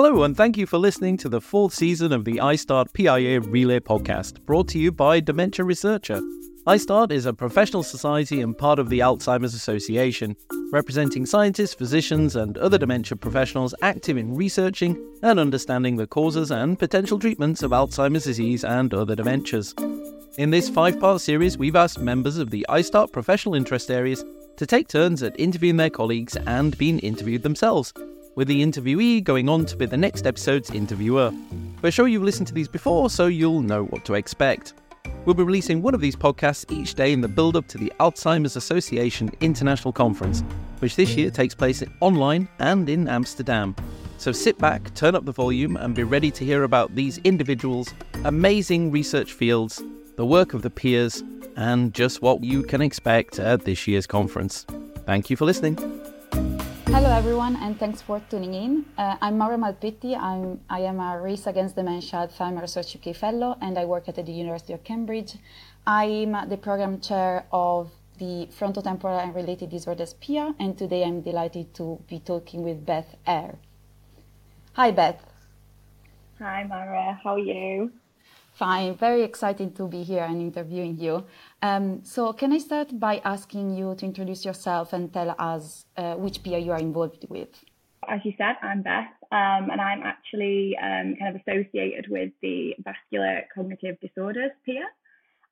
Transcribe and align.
Hello, 0.00 0.22
and 0.22 0.36
thank 0.36 0.56
you 0.56 0.64
for 0.64 0.78
listening 0.78 1.16
to 1.16 1.28
the 1.28 1.40
fourth 1.40 1.74
season 1.74 2.12
of 2.12 2.24
the 2.24 2.38
ISTAART 2.38 2.92
PIA 2.92 3.40
Relay 3.40 3.80
podcast, 3.80 4.40
brought 4.46 4.68
to 4.68 4.78
you 4.78 4.92
by 4.92 5.18
Dementia 5.18 5.64
Researcher. 5.64 6.20
ISTAART 6.68 7.10
is 7.10 7.26
a 7.26 7.32
professional 7.32 7.82
society 7.82 8.40
and 8.40 8.56
part 8.56 8.78
of 8.78 8.90
the 8.90 9.00
Alzheimer's 9.00 9.54
Association, 9.54 10.36
representing 10.70 11.26
scientists, 11.26 11.74
physicians, 11.74 12.36
and 12.36 12.56
other 12.58 12.78
dementia 12.78 13.16
professionals 13.16 13.74
active 13.82 14.16
in 14.16 14.36
researching 14.36 14.96
and 15.24 15.40
understanding 15.40 15.96
the 15.96 16.06
causes 16.06 16.52
and 16.52 16.78
potential 16.78 17.18
treatments 17.18 17.64
of 17.64 17.72
Alzheimer's 17.72 18.22
disease 18.22 18.62
and 18.62 18.94
other 18.94 19.16
dementias. 19.16 19.74
In 20.38 20.50
this 20.50 20.68
five 20.68 21.00
part 21.00 21.20
series, 21.20 21.58
we've 21.58 21.74
asked 21.74 21.98
members 21.98 22.38
of 22.38 22.50
the 22.50 22.64
ISTAART 22.68 23.10
professional 23.10 23.56
interest 23.56 23.90
areas 23.90 24.24
to 24.58 24.64
take 24.64 24.86
turns 24.86 25.24
at 25.24 25.34
interviewing 25.40 25.76
their 25.76 25.90
colleagues 25.90 26.36
and 26.36 26.78
being 26.78 27.00
interviewed 27.00 27.42
themselves 27.42 27.92
with 28.38 28.46
the 28.46 28.64
interviewee 28.64 29.24
going 29.24 29.48
on 29.48 29.66
to 29.66 29.76
be 29.76 29.84
the 29.84 29.96
next 29.96 30.24
episode's 30.24 30.70
interviewer. 30.70 31.32
We're 31.82 31.90
sure 31.90 32.06
you've 32.06 32.22
listened 32.22 32.46
to 32.46 32.54
these 32.54 32.68
before, 32.68 33.10
so 33.10 33.26
you'll 33.26 33.62
know 33.62 33.86
what 33.86 34.04
to 34.04 34.14
expect. 34.14 34.74
We'll 35.24 35.34
be 35.34 35.42
releasing 35.42 35.82
one 35.82 35.92
of 35.92 36.00
these 36.00 36.14
podcasts 36.14 36.70
each 36.70 36.94
day 36.94 37.12
in 37.12 37.20
the 37.20 37.26
build 37.26 37.56
up 37.56 37.66
to 37.66 37.78
the 37.78 37.92
Alzheimer's 37.98 38.54
Association 38.54 39.32
International 39.40 39.92
Conference, 39.92 40.44
which 40.78 40.94
this 40.94 41.16
year 41.16 41.32
takes 41.32 41.52
place 41.52 41.82
online 41.98 42.46
and 42.60 42.88
in 42.88 43.08
Amsterdam. 43.08 43.74
So 44.18 44.30
sit 44.30 44.56
back, 44.56 44.94
turn 44.94 45.16
up 45.16 45.24
the 45.24 45.32
volume, 45.32 45.76
and 45.76 45.92
be 45.92 46.04
ready 46.04 46.30
to 46.30 46.44
hear 46.44 46.62
about 46.62 46.94
these 46.94 47.18
individuals, 47.24 47.92
amazing 48.22 48.92
research 48.92 49.32
fields, 49.32 49.82
the 50.14 50.24
work 50.24 50.54
of 50.54 50.62
the 50.62 50.70
peers, 50.70 51.24
and 51.56 51.92
just 51.92 52.22
what 52.22 52.44
you 52.44 52.62
can 52.62 52.82
expect 52.82 53.40
at 53.40 53.64
this 53.64 53.88
year's 53.88 54.06
conference. 54.06 54.64
Thank 55.06 55.28
you 55.28 55.36
for 55.36 55.44
listening. 55.44 55.76
Hello, 56.90 57.10
everyone, 57.10 57.54
and 57.56 57.78
thanks 57.78 58.00
for 58.00 58.18
tuning 58.30 58.54
in. 58.54 58.86
Uh, 58.96 59.16
I'm 59.20 59.36
Maura 59.36 59.58
Malpetti. 59.58 60.16
I'm, 60.16 60.58
I 60.70 60.80
am 60.80 60.98
a 61.00 61.20
Race 61.20 61.46
Against 61.46 61.76
Dementia 61.76 62.26
Alzheimer 62.26 62.62
Research 62.62 62.96
UK 62.96 63.14
Fellow, 63.14 63.58
and 63.60 63.78
I 63.78 63.84
work 63.84 64.08
at 64.08 64.14
the 64.16 64.32
University 64.32 64.72
of 64.72 64.82
Cambridge. 64.84 65.36
I'm 65.86 66.32
the 66.48 66.56
program 66.56 66.98
chair 67.00 67.44
of 67.52 67.90
the 68.18 68.48
Frontotemporal 68.58 69.22
and 69.22 69.34
Related 69.34 69.68
Disorders 69.68 70.14
PIA, 70.14 70.54
and 70.58 70.78
today 70.78 71.04
I'm 71.04 71.20
delighted 71.20 71.74
to 71.74 72.02
be 72.08 72.20
talking 72.20 72.62
with 72.62 72.86
Beth 72.86 73.16
Eyre. 73.26 73.58
Hi, 74.72 74.90
Beth. 74.90 75.22
Hi, 76.38 76.64
Maura. 76.64 77.20
How 77.22 77.34
are 77.34 77.38
you? 77.38 77.92
Fine. 78.54 78.96
Very 78.96 79.22
excited 79.22 79.76
to 79.76 79.86
be 79.86 80.02
here 80.02 80.24
and 80.24 80.40
interviewing 80.40 80.98
you. 80.98 81.24
Um, 81.60 82.04
so, 82.04 82.32
can 82.32 82.52
I 82.52 82.58
start 82.58 82.98
by 83.00 83.20
asking 83.24 83.76
you 83.76 83.94
to 83.96 84.04
introduce 84.04 84.44
yourself 84.44 84.92
and 84.92 85.12
tell 85.12 85.34
us 85.38 85.86
uh, 85.96 86.14
which 86.14 86.42
peer 86.42 86.58
you 86.58 86.70
are 86.70 86.78
involved 86.78 87.26
with? 87.28 87.64
As 88.08 88.20
you 88.24 88.32
said, 88.38 88.54
I'm 88.62 88.82
Beth, 88.82 89.08
um, 89.32 89.70
and 89.70 89.80
I'm 89.80 90.02
actually 90.02 90.76
um, 90.80 91.16
kind 91.18 91.34
of 91.34 91.42
associated 91.42 92.06
with 92.08 92.30
the 92.42 92.74
Vascular 92.84 93.42
Cognitive 93.52 93.98
Disorders 94.00 94.52
peer. 94.64 94.84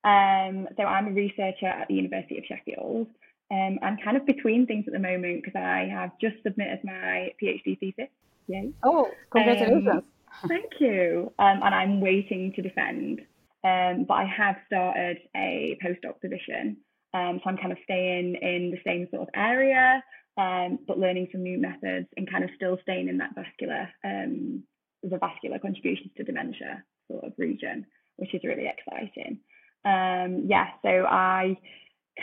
Um, 0.05 0.69
so, 0.77 0.85
I'm 0.85 1.09
a 1.09 1.13
researcher 1.13 1.67
at 1.67 1.89
the 1.89 1.95
University 1.95 2.39
of 2.39 2.45
Sheffield. 2.45 3.09
Um, 3.51 3.79
I'm 3.83 3.97
kind 4.05 4.17
of 4.17 4.25
between 4.27 4.67
things 4.67 4.85
at 4.87 4.93
the 4.93 5.01
moment 5.01 5.43
because 5.43 5.59
I 5.59 5.89
have 5.91 6.13
just 6.21 6.37
submitted 6.45 6.81
my 6.85 7.33
PhD 7.43 7.79
thesis. 7.81 8.09
Yay. 8.47 8.71
Oh, 8.85 9.11
congratulations. 9.31 9.89
Um, 9.89 10.49
Thank 10.49 10.73
you. 10.79 11.33
Um, 11.39 11.61
and 11.65 11.75
I'm 11.75 12.01
waiting 12.01 12.53
to 12.55 12.63
defend. 12.63 13.23
Um, 13.67 14.05
but 14.07 14.15
I 14.15 14.27
have 14.27 14.57
started 14.67 15.19
a 15.35 15.77
postdoc 15.85 16.21
position. 16.21 16.77
Um, 17.13 17.41
so 17.43 17.51
I'm 17.51 17.57
kind 17.57 17.73
of 17.73 17.79
staying 17.83 18.37
in 18.41 18.71
the 18.71 18.79
same 18.87 19.09
sort 19.11 19.23
of 19.23 19.29
area, 19.35 20.03
um, 20.37 20.79
but 20.87 20.99
learning 20.99 21.29
some 21.33 21.43
new 21.43 21.59
methods 21.59 22.07
and 22.17 22.31
kind 22.31 22.45
of 22.45 22.51
still 22.55 22.79
staying 22.83 23.09
in 23.09 23.19
that 23.19 23.35
vascular, 23.35 23.89
um, 24.05 24.63
the 25.03 25.19
vascular 25.19 25.59
contributions 25.59 26.11
to 26.17 26.23
dementia 26.23 26.85
sort 27.11 27.25
of 27.25 27.33
region, 27.39 27.87
which 28.17 28.35
is 28.35 28.43
really 28.45 28.69
exciting. 28.69 29.41
Um, 29.85 30.45
yeah, 30.47 30.69
so 30.83 31.07
I 31.09 31.57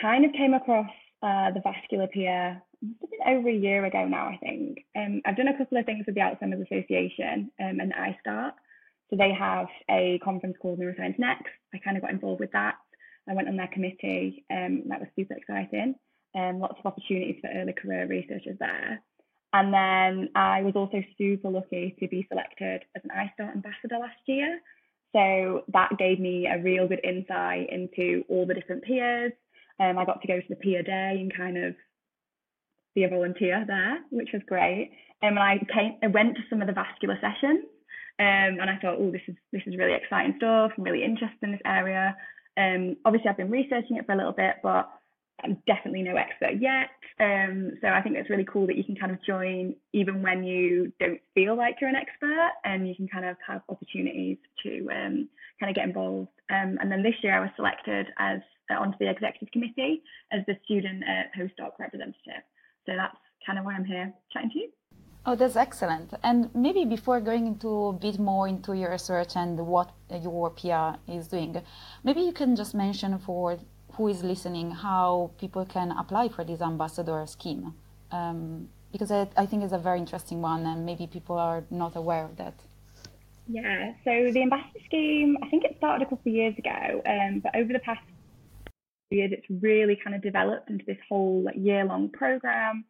kind 0.00 0.24
of 0.24 0.32
came 0.32 0.54
across 0.54 0.90
uh, 1.22 1.50
the 1.50 1.60
vascular 1.62 2.06
PIA 2.06 2.62
over 3.26 3.48
a 3.48 3.54
year 3.54 3.84
ago 3.84 4.06
now, 4.06 4.28
I 4.28 4.38
think. 4.38 4.78
Um, 4.96 5.20
I've 5.26 5.36
done 5.36 5.48
a 5.48 5.58
couple 5.58 5.78
of 5.78 5.84
things 5.84 6.04
with 6.06 6.14
the 6.14 6.20
Alzheimer's 6.22 6.66
Association 6.70 7.50
um, 7.60 7.80
and 7.80 7.92
ISTAART. 7.92 8.54
So 9.10 9.16
they 9.16 9.32
have 9.32 9.66
a 9.90 10.18
conference 10.24 10.56
called 10.60 10.78
Neuroscience 10.78 11.18
Next. 11.18 11.52
I 11.74 11.78
kind 11.78 11.96
of 11.96 12.02
got 12.02 12.12
involved 12.12 12.40
with 12.40 12.52
that. 12.52 12.76
I 13.28 13.34
went 13.34 13.48
on 13.48 13.56
their 13.56 13.68
committee. 13.68 14.44
Um, 14.50 14.84
that 14.88 15.00
was 15.00 15.08
super 15.16 15.34
exciting. 15.34 15.94
Um, 16.34 16.58
lots 16.58 16.78
of 16.78 16.86
opportunities 16.86 17.36
for 17.40 17.50
early 17.54 17.72
career 17.72 18.06
researchers 18.06 18.56
there. 18.58 19.02
And 19.52 19.72
then 19.72 20.30
I 20.34 20.62
was 20.62 20.74
also 20.74 21.02
super 21.16 21.48
lucky 21.48 21.94
to 22.00 22.08
be 22.08 22.26
selected 22.28 22.82
as 22.96 23.02
an 23.04 23.10
ISTAART 23.10 23.54
ambassador 23.54 23.98
last 24.00 24.18
year. 24.26 24.60
So 25.14 25.62
that 25.72 25.96
gave 25.96 26.18
me 26.18 26.48
a 26.48 26.60
real 26.60 26.88
good 26.88 27.04
insight 27.04 27.70
into 27.70 28.24
all 28.28 28.46
the 28.46 28.54
different 28.54 28.82
peers. 28.82 29.32
Um, 29.78 29.96
I 29.96 30.04
got 30.04 30.20
to 30.22 30.28
go 30.28 30.40
to 30.40 30.46
the 30.48 30.56
PIA 30.56 30.82
day 30.82 31.18
and 31.20 31.34
kind 31.34 31.56
of 31.56 31.76
be 32.96 33.04
a 33.04 33.08
volunteer 33.08 33.64
there, 33.64 33.98
which 34.10 34.30
was 34.32 34.42
great. 34.46 34.90
Um, 35.22 35.30
and 35.30 35.38
I 35.38 35.58
came, 35.72 35.98
I 36.02 36.08
went 36.08 36.34
to 36.34 36.42
some 36.50 36.60
of 36.60 36.66
the 36.66 36.72
vascular 36.74 37.18
sessions, 37.20 37.64
um, 38.20 38.60
and 38.60 38.70
I 38.70 38.78
thought, 38.80 38.96
oh, 38.98 39.10
this 39.10 39.22
is 39.26 39.34
this 39.52 39.62
is 39.66 39.76
really 39.76 39.94
exciting 39.94 40.34
stuff. 40.36 40.72
I'm 40.76 40.84
really 40.84 41.04
interested 41.04 41.42
in 41.42 41.52
this 41.52 41.60
area. 41.64 42.16
Um, 42.56 42.96
obviously, 43.04 43.28
I've 43.28 43.36
been 43.36 43.50
researching 43.50 43.96
it 43.96 44.06
for 44.06 44.12
a 44.12 44.16
little 44.16 44.32
bit, 44.32 44.56
but 44.62 44.88
I'm 45.42 45.58
definitely 45.66 46.02
no 46.02 46.16
expert 46.16 46.60
yet. 46.60 46.90
Um, 47.18 47.72
so 47.80 47.88
I 47.88 48.00
think 48.02 48.16
it's 48.16 48.30
really 48.30 48.46
cool 48.50 48.68
that 48.68 48.76
you 48.76 48.84
can 48.84 48.94
kind 48.94 49.10
of 49.10 49.18
join 49.24 49.74
even 49.92 50.22
when 50.22 50.44
you 50.44 50.92
don't 51.00 51.20
feel 51.34 51.56
like 51.56 51.76
you're 51.80 51.90
an 51.90 51.96
expert, 51.96 52.50
and 52.64 52.88
you 52.88 52.94
can 52.94 53.08
kind 53.08 53.24
of 53.24 53.36
have 53.46 53.62
opportunities 53.68 54.38
to 54.62 54.88
um, 54.90 55.28
kind 55.58 55.70
of 55.70 55.74
get 55.74 55.88
involved. 55.88 56.30
Um, 56.50 56.78
and 56.80 56.90
then 56.90 57.02
this 57.02 57.14
year, 57.22 57.36
I 57.36 57.40
was 57.40 57.50
selected 57.56 58.06
as 58.18 58.40
uh, 58.70 58.78
onto 58.80 58.96
the 58.98 59.10
executive 59.10 59.50
committee 59.52 60.02
as 60.32 60.40
the 60.46 60.54
student 60.64 61.02
uh, 61.02 61.26
postdoc 61.36 61.72
representative. 61.80 62.46
So 62.86 62.92
that's 62.96 63.16
kind 63.44 63.58
of 63.58 63.64
why 63.64 63.74
I'm 63.74 63.84
here 63.84 64.12
chatting 64.32 64.50
to 64.50 64.58
you. 64.58 64.68
Oh, 65.26 65.34
that's 65.34 65.56
excellent. 65.56 66.12
And 66.22 66.54
maybe 66.54 66.84
before 66.84 67.20
going 67.20 67.46
into 67.46 67.86
a 67.86 67.92
bit 67.94 68.18
more 68.18 68.46
into 68.46 68.74
your 68.74 68.90
research 68.90 69.36
and 69.36 69.58
what 69.58 69.90
your 70.10 70.50
PIA 70.50 70.98
is 71.08 71.28
doing, 71.28 71.62
maybe 72.02 72.20
you 72.20 72.32
can 72.32 72.54
just 72.56 72.74
mention 72.74 73.18
for 73.18 73.58
who 73.92 74.08
is 74.08 74.22
listening 74.22 74.70
how 74.70 75.30
people 75.38 75.64
can 75.64 75.92
apply 75.92 76.28
for 76.28 76.44
this 76.44 76.60
ambassador 76.60 77.24
scheme. 77.26 77.74
Um, 78.10 78.68
because 78.92 79.10
I, 79.10 79.26
I 79.36 79.46
think 79.46 79.64
it's 79.64 79.72
a 79.72 79.78
very 79.78 79.98
interesting 79.98 80.42
one 80.42 80.66
and 80.66 80.84
maybe 80.84 81.06
people 81.06 81.38
are 81.38 81.64
not 81.70 81.96
aware 81.96 82.24
of 82.24 82.36
that. 82.36 82.54
Yeah, 83.48 83.92
so 84.04 84.30
the 84.32 84.42
ambassador 84.42 84.78
scheme, 84.84 85.36
I 85.42 85.48
think 85.48 85.64
it 85.64 85.74
started 85.78 86.06
a 86.06 86.10
couple 86.10 86.30
of 86.30 86.34
years 86.34 86.54
ago, 86.58 87.02
um, 87.06 87.40
but 87.40 87.56
over 87.56 87.72
the 87.72 87.78
past 87.78 88.00
years, 89.10 89.32
it's 89.32 89.46
really 89.62 89.98
kind 90.02 90.14
of 90.14 90.22
developed 90.22 90.70
into 90.70 90.84
this 90.84 90.98
whole 91.08 91.42
like 91.44 91.56
year 91.56 91.84
long 91.84 92.10
program. 92.10 92.84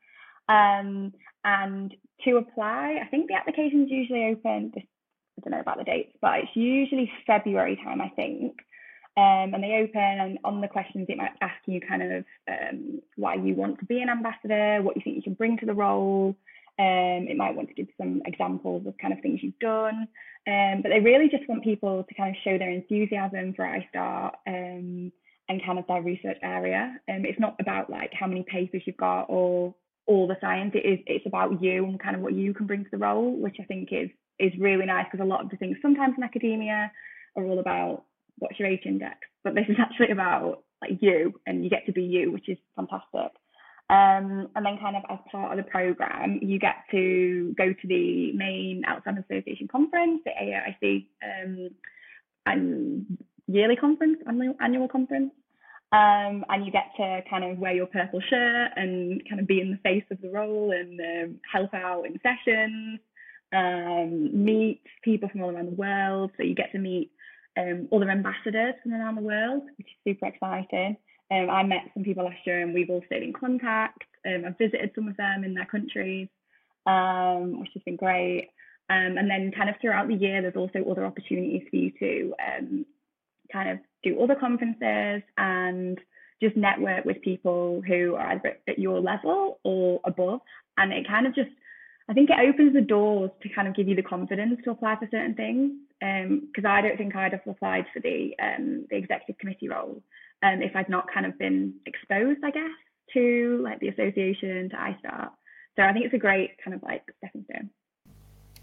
Um, 0.48 1.12
and 1.44 1.94
to 2.24 2.36
apply, 2.36 3.00
I 3.02 3.06
think 3.08 3.28
the 3.28 3.34
applications 3.34 3.90
usually 3.90 4.26
open. 4.26 4.72
This, 4.74 4.84
I 5.38 5.42
don't 5.42 5.52
know 5.52 5.60
about 5.60 5.78
the 5.78 5.84
dates, 5.84 6.16
but 6.20 6.38
it's 6.40 6.54
usually 6.54 7.10
February 7.26 7.76
time, 7.76 8.00
I 8.00 8.08
think. 8.10 8.54
Um, 9.16 9.54
and 9.54 9.62
they 9.62 9.74
open, 9.74 10.00
and 10.00 10.38
on 10.42 10.60
the 10.60 10.68
questions, 10.68 11.06
it 11.08 11.16
might 11.16 11.36
ask 11.40 11.54
you 11.66 11.80
kind 11.80 12.02
of 12.02 12.24
um, 12.48 13.00
why 13.16 13.34
you 13.34 13.54
want 13.54 13.78
to 13.78 13.84
be 13.84 14.00
an 14.00 14.08
ambassador, 14.08 14.82
what 14.82 14.96
you 14.96 15.02
think 15.02 15.16
you 15.16 15.22
can 15.22 15.34
bring 15.34 15.56
to 15.58 15.66
the 15.66 15.74
role. 15.74 16.36
Um, 16.80 17.28
it 17.28 17.36
might 17.36 17.54
want 17.54 17.68
to 17.68 17.74
give 17.74 17.86
some 17.96 18.22
examples 18.26 18.86
of 18.86 18.98
kind 18.98 19.12
of 19.12 19.20
things 19.20 19.40
you've 19.40 19.58
done. 19.60 20.08
Um, 20.48 20.80
but 20.82 20.88
they 20.88 20.98
really 20.98 21.28
just 21.28 21.48
want 21.48 21.62
people 21.62 22.02
to 22.02 22.14
kind 22.14 22.34
of 22.34 22.42
show 22.42 22.58
their 22.58 22.70
enthusiasm 22.70 23.54
for 23.54 23.64
ISTAART 23.64 24.34
um, 24.48 25.12
and 25.48 25.64
kind 25.64 25.78
of 25.78 25.86
their 25.86 26.02
research 26.02 26.38
area. 26.42 26.96
Um, 27.08 27.24
it's 27.24 27.38
not 27.38 27.54
about 27.60 27.90
like 27.90 28.10
how 28.12 28.26
many 28.26 28.42
papers 28.42 28.82
you've 28.84 28.96
got 28.96 29.26
or 29.28 29.74
all 30.06 30.26
the 30.26 30.36
science. 30.40 30.72
It 30.74 30.86
is 30.86 30.98
it's 31.06 31.26
about 31.26 31.62
you 31.62 31.84
and 31.84 32.00
kind 32.00 32.16
of 32.16 32.22
what 32.22 32.34
you 32.34 32.54
can 32.54 32.66
bring 32.66 32.84
to 32.84 32.90
the 32.90 32.98
role, 32.98 33.36
which 33.36 33.56
I 33.60 33.64
think 33.64 33.88
is 33.92 34.10
is 34.38 34.52
really 34.58 34.86
nice 34.86 35.06
because 35.10 35.24
a 35.24 35.28
lot 35.28 35.44
of 35.44 35.50
the 35.50 35.56
things 35.56 35.76
sometimes 35.80 36.14
in 36.16 36.24
academia 36.24 36.90
are 37.36 37.44
all 37.44 37.58
about 37.58 38.04
what's 38.38 38.58
your 38.58 38.68
h-index, 38.68 39.18
but 39.44 39.54
this 39.54 39.66
is 39.68 39.76
actually 39.80 40.10
about 40.10 40.64
like 40.82 40.98
you 41.00 41.32
and 41.46 41.64
you 41.64 41.70
get 41.70 41.86
to 41.86 41.92
be 41.92 42.02
you, 42.02 42.32
which 42.32 42.48
is 42.48 42.58
fantastic. 42.76 43.32
Um, 43.90 44.48
and 44.56 44.64
then 44.64 44.78
kind 44.80 44.96
of 44.96 45.02
as 45.10 45.18
part 45.30 45.56
of 45.56 45.62
the 45.62 45.70
program, 45.70 46.40
you 46.42 46.58
get 46.58 46.76
to 46.90 47.54
go 47.56 47.72
to 47.72 47.86
the 47.86 48.32
main 48.32 48.82
Alzheimer's 48.88 49.24
Association 49.30 49.68
conference, 49.68 50.22
the 50.24 50.30
AAIC 50.30 51.06
um, 51.22 51.68
and 52.46 53.18
yearly 53.46 53.76
conference, 53.76 54.18
annual, 54.26 54.54
annual 54.60 54.88
conference. 54.88 55.32
Um, 55.92 56.44
and 56.48 56.66
you 56.66 56.72
get 56.72 56.90
to 56.96 57.20
kind 57.30 57.44
of 57.44 57.58
wear 57.58 57.72
your 57.72 57.86
purple 57.86 58.20
shirt 58.20 58.72
and 58.74 59.22
kind 59.28 59.40
of 59.40 59.46
be 59.46 59.60
in 59.60 59.70
the 59.70 59.76
face 59.78 60.04
of 60.10 60.20
the 60.20 60.30
role 60.30 60.72
and 60.72 60.98
um, 61.00 61.40
help 61.52 61.72
out 61.72 62.04
in 62.04 62.18
sessions, 62.20 62.98
um, 63.54 64.44
meet 64.44 64.82
people 65.04 65.28
from 65.28 65.42
all 65.42 65.50
around 65.50 65.66
the 65.66 65.76
world. 65.76 66.32
So 66.36 66.42
you 66.42 66.56
get 66.56 66.72
to 66.72 66.78
meet 66.78 67.12
um, 67.56 67.88
other 67.92 68.10
ambassadors 68.10 68.74
from 68.82 68.94
around 68.94 69.14
the 69.14 69.22
world, 69.22 69.62
which 69.78 69.86
is 69.86 70.12
super 70.14 70.26
exciting. 70.26 70.96
Um, 71.30 71.48
I 71.48 71.62
met 71.62 71.90
some 71.94 72.02
people 72.02 72.24
last 72.24 72.44
year 72.44 72.60
and 72.60 72.74
we've 72.74 72.90
all 72.90 73.02
stayed 73.06 73.22
in 73.22 73.32
contact. 73.32 74.02
Um, 74.26 74.42
I've 74.46 74.58
visited 74.58 74.90
some 74.96 75.06
of 75.06 75.16
them 75.16 75.44
in 75.44 75.54
their 75.54 75.66
countries, 75.66 76.28
which 77.60 77.70
has 77.74 77.82
been 77.84 77.96
great. 77.96 78.48
And 78.88 79.30
then 79.30 79.52
kind 79.56 79.70
of 79.70 79.76
throughout 79.80 80.08
the 80.08 80.14
year, 80.14 80.42
there's 80.42 80.56
also 80.56 80.84
other 80.90 81.06
opportunities 81.06 81.62
for 81.70 81.76
you 81.76 81.92
to 82.00 82.34
kind 83.52 83.70
of 83.70 83.78
do 84.04 84.20
other 84.22 84.34
conferences 84.34 85.22
and 85.36 85.98
just 86.42 86.56
network 86.56 87.04
with 87.04 87.22
people 87.22 87.82
who 87.86 88.14
are 88.14 88.32
either 88.32 88.58
at 88.68 88.78
your 88.78 89.00
level 89.00 89.58
or 89.64 90.00
above. 90.04 90.40
And 90.76 90.92
it 90.92 91.08
kind 91.08 91.26
of 91.26 91.34
just, 91.34 91.50
I 92.08 92.12
think 92.12 92.30
it 92.30 92.36
opens 92.38 92.74
the 92.74 92.80
doors 92.80 93.30
to 93.42 93.48
kind 93.48 93.66
of 93.66 93.74
give 93.74 93.88
you 93.88 93.96
the 93.96 94.02
confidence 94.02 94.60
to 94.64 94.70
apply 94.70 94.96
for 94.96 95.08
certain 95.10 95.34
things. 95.34 95.72
Because 96.00 96.64
um, 96.64 96.70
I 96.70 96.82
don't 96.82 96.98
think 96.98 97.16
I'd 97.16 97.32
have 97.32 97.40
applied 97.46 97.86
for 97.94 98.00
the 98.00 98.32
um, 98.42 98.86
the 98.90 98.96
executive 98.96 99.38
committee 99.38 99.68
role 99.68 100.02
um, 100.42 100.60
if 100.60 100.76
I'd 100.76 100.90
not 100.90 101.06
kind 101.12 101.24
of 101.24 101.38
been 101.38 101.74
exposed, 101.86 102.40
I 102.44 102.50
guess, 102.50 102.76
to 103.14 103.60
like 103.62 103.80
the 103.80 103.88
association 103.88 104.68
to 104.70 104.76
ISTAART. 104.76 105.30
So 105.76 105.82
I 105.82 105.92
think 105.92 106.04
it's 106.04 106.14
a 106.14 106.18
great 106.18 106.50
kind 106.62 106.74
of 106.74 106.82
like 106.82 107.02
stepping 107.18 107.44
stone. 107.50 107.70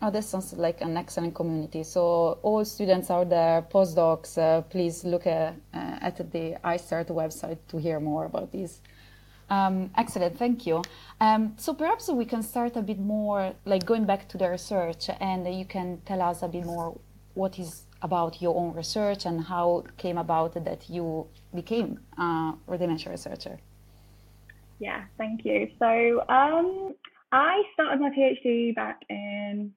Oh, 0.03 0.09
that 0.09 0.23
sounds 0.23 0.53
like 0.53 0.81
an 0.81 0.97
excellent 0.97 1.35
community. 1.35 1.83
So 1.83 2.39
all 2.41 2.65
students 2.65 3.11
out 3.11 3.29
there, 3.29 3.61
postdocs, 3.61 4.35
uh, 4.35 4.61
please 4.61 5.03
look 5.03 5.27
at, 5.27 5.53
uh, 5.75 5.97
at 6.01 6.17
the 6.31 6.57
ISTAART 6.63 7.09
website 7.09 7.59
to 7.67 7.77
hear 7.77 7.99
more 7.99 8.25
about 8.25 8.51
this. 8.51 8.81
Um, 9.51 9.91
excellent, 9.95 10.39
thank 10.39 10.65
you. 10.65 10.81
Um, 11.19 11.53
so 11.57 11.75
perhaps 11.75 12.09
we 12.09 12.25
can 12.25 12.41
start 12.41 12.77
a 12.77 12.81
bit 12.81 12.97
more, 12.97 13.53
like 13.65 13.85
going 13.85 14.05
back 14.05 14.27
to 14.29 14.37
the 14.39 14.49
research, 14.49 15.09
and 15.19 15.45
you 15.53 15.65
can 15.65 16.01
tell 16.05 16.21
us 16.21 16.41
a 16.41 16.47
bit 16.47 16.65
more 16.65 16.99
what 17.35 17.59
is 17.59 17.83
about 18.01 18.41
your 18.41 18.57
own 18.57 18.73
research 18.73 19.27
and 19.27 19.43
how 19.43 19.83
it 19.85 19.97
came 19.97 20.17
about 20.17 20.53
that 20.65 20.89
you 20.89 21.27
became 21.53 21.99
uh, 22.17 22.53
a 22.67 22.77
dementia 22.77 23.11
researcher. 23.11 23.59
Yeah, 24.79 25.03
thank 25.19 25.45
you. 25.45 25.69
So 25.77 26.23
um, 26.27 26.95
I 27.31 27.61
started 27.73 28.01
my 28.01 28.09
PhD 28.09 28.73
back 28.73 29.01
in 29.09 29.73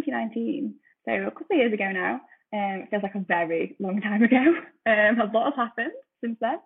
2019, 0.00 0.74
so 1.04 1.12
a 1.12 1.30
couple 1.30 1.46
of 1.50 1.58
years 1.58 1.72
ago 1.72 1.90
now. 1.92 2.20
Um, 2.54 2.82
it 2.82 2.90
feels 2.90 3.02
like 3.02 3.14
a 3.14 3.20
very 3.20 3.76
long 3.78 4.00
time 4.00 4.22
ago. 4.22 4.54
Um, 4.84 5.20
a 5.20 5.30
lot 5.32 5.44
has 5.44 5.54
happened 5.54 5.92
since 6.20 6.36
then. 6.40 6.58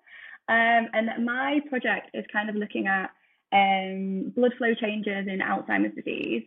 Um, 0.49 0.89
and 0.95 1.23
my 1.23 1.61
project 1.69 2.13
is 2.15 2.25
kind 2.33 2.49
of 2.49 2.57
looking 2.57 2.87
at 2.87 3.11
um, 3.53 4.33
blood 4.35 4.53
flow 4.57 4.73
changes 4.73 5.29
in 5.29 5.41
Alzheimer's 5.41 5.95
disease. 5.95 6.45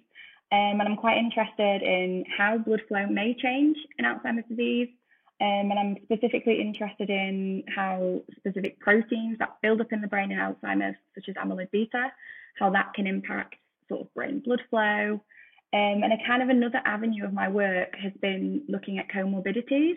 Um, 0.51 0.79
and 0.79 0.81
I'm 0.81 0.95
quite 0.95 1.19
interested 1.19 1.83
in 1.83 2.25
how 2.35 2.57
blood 2.57 2.81
flow 2.87 3.05
may 3.05 3.35
change 3.35 3.77
in 3.99 4.05
Alzheimer's 4.05 4.49
disease. 4.49 4.89
Um, 5.41 5.71
and 5.71 5.79
I'm 5.79 5.97
specifically 6.03 6.59
interested 6.59 7.09
in 7.09 7.63
how 7.73 8.21
specific 8.37 8.79
proteins 8.79 9.37
that 9.37 9.57
build 9.61 9.79
up 9.79 9.93
in 9.93 10.01
the 10.01 10.07
brain 10.07 10.31
in 10.31 10.39
Alzheimer's, 10.39 10.97
such 11.13 11.29
as 11.29 11.35
amyloid 11.35 11.69
beta, 11.71 12.11
how 12.57 12.71
that 12.71 12.93
can 12.95 13.05
impact 13.05 13.55
sort 13.87 14.01
of 14.01 14.13
brain 14.13 14.41
blood 14.43 14.61
flow, 14.69 15.21
um, 15.71 16.01
and 16.03 16.13
a 16.13 16.17
kind 16.27 16.41
of 16.41 16.49
another 16.49 16.81
avenue 16.85 17.25
of 17.25 17.33
my 17.33 17.47
work 17.47 17.93
has 18.01 18.11
been 18.21 18.63
looking 18.67 18.97
at 18.97 19.09
comorbidities. 19.09 19.95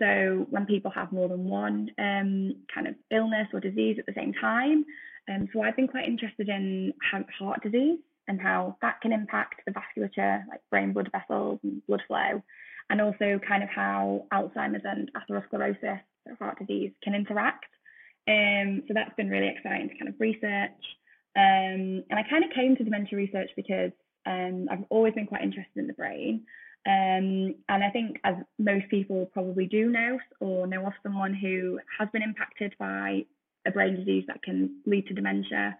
So 0.00 0.46
when 0.50 0.66
people 0.66 0.92
have 0.92 1.10
more 1.10 1.28
than 1.28 1.44
one 1.44 1.90
um, 1.98 2.54
kind 2.72 2.86
of 2.86 2.94
illness 3.10 3.48
or 3.52 3.60
disease 3.60 3.96
at 3.98 4.06
the 4.06 4.12
same 4.14 4.32
time. 4.32 4.84
Um, 5.28 5.48
so 5.52 5.60
I've 5.60 5.76
been 5.76 5.88
quite 5.88 6.06
interested 6.06 6.48
in 6.48 6.94
heart 7.10 7.62
disease 7.62 7.98
and 8.28 8.40
how 8.40 8.76
that 8.80 9.00
can 9.00 9.12
impact 9.12 9.62
the 9.66 9.72
vasculature, 9.72 10.46
like 10.48 10.60
brain 10.70 10.92
blood 10.92 11.10
vessels 11.10 11.58
and 11.64 11.84
blood 11.86 12.02
flow, 12.06 12.42
and 12.90 13.00
also 13.00 13.40
kind 13.46 13.62
of 13.62 13.68
how 13.68 14.26
Alzheimer's 14.32 14.84
and 14.84 15.10
atherosclerosis, 15.14 16.00
so 16.26 16.34
heart 16.38 16.58
disease, 16.58 16.92
can 17.02 17.14
interact. 17.14 17.64
Um, 18.28 18.82
so 18.86 18.94
that's 18.94 19.14
been 19.16 19.30
really 19.30 19.48
exciting 19.48 19.88
to 19.88 19.98
kind 19.98 20.08
of 20.08 20.20
research. 20.20 20.78
Um, 21.36 22.04
and 22.08 22.18
I 22.18 22.22
kind 22.28 22.44
of 22.44 22.50
came 22.54 22.76
to 22.76 22.84
dementia 22.84 23.16
research 23.16 23.50
because 23.56 23.92
um, 24.28 24.68
I've 24.70 24.84
always 24.90 25.14
been 25.14 25.26
quite 25.26 25.42
interested 25.42 25.76
in 25.76 25.86
the 25.86 25.94
brain. 25.94 26.42
Um, 26.86 27.54
and 27.68 27.82
I 27.82 27.90
think, 27.92 28.18
as 28.24 28.36
most 28.58 28.88
people 28.88 29.30
probably 29.32 29.66
do 29.66 29.90
know, 29.90 30.18
or 30.40 30.66
know 30.66 30.86
of 30.86 30.92
someone 31.02 31.34
who 31.34 31.80
has 31.98 32.08
been 32.12 32.22
impacted 32.22 32.74
by 32.78 33.24
a 33.66 33.70
brain 33.70 33.96
disease 33.96 34.24
that 34.28 34.42
can 34.42 34.80
lead 34.86 35.06
to 35.06 35.14
dementia. 35.14 35.76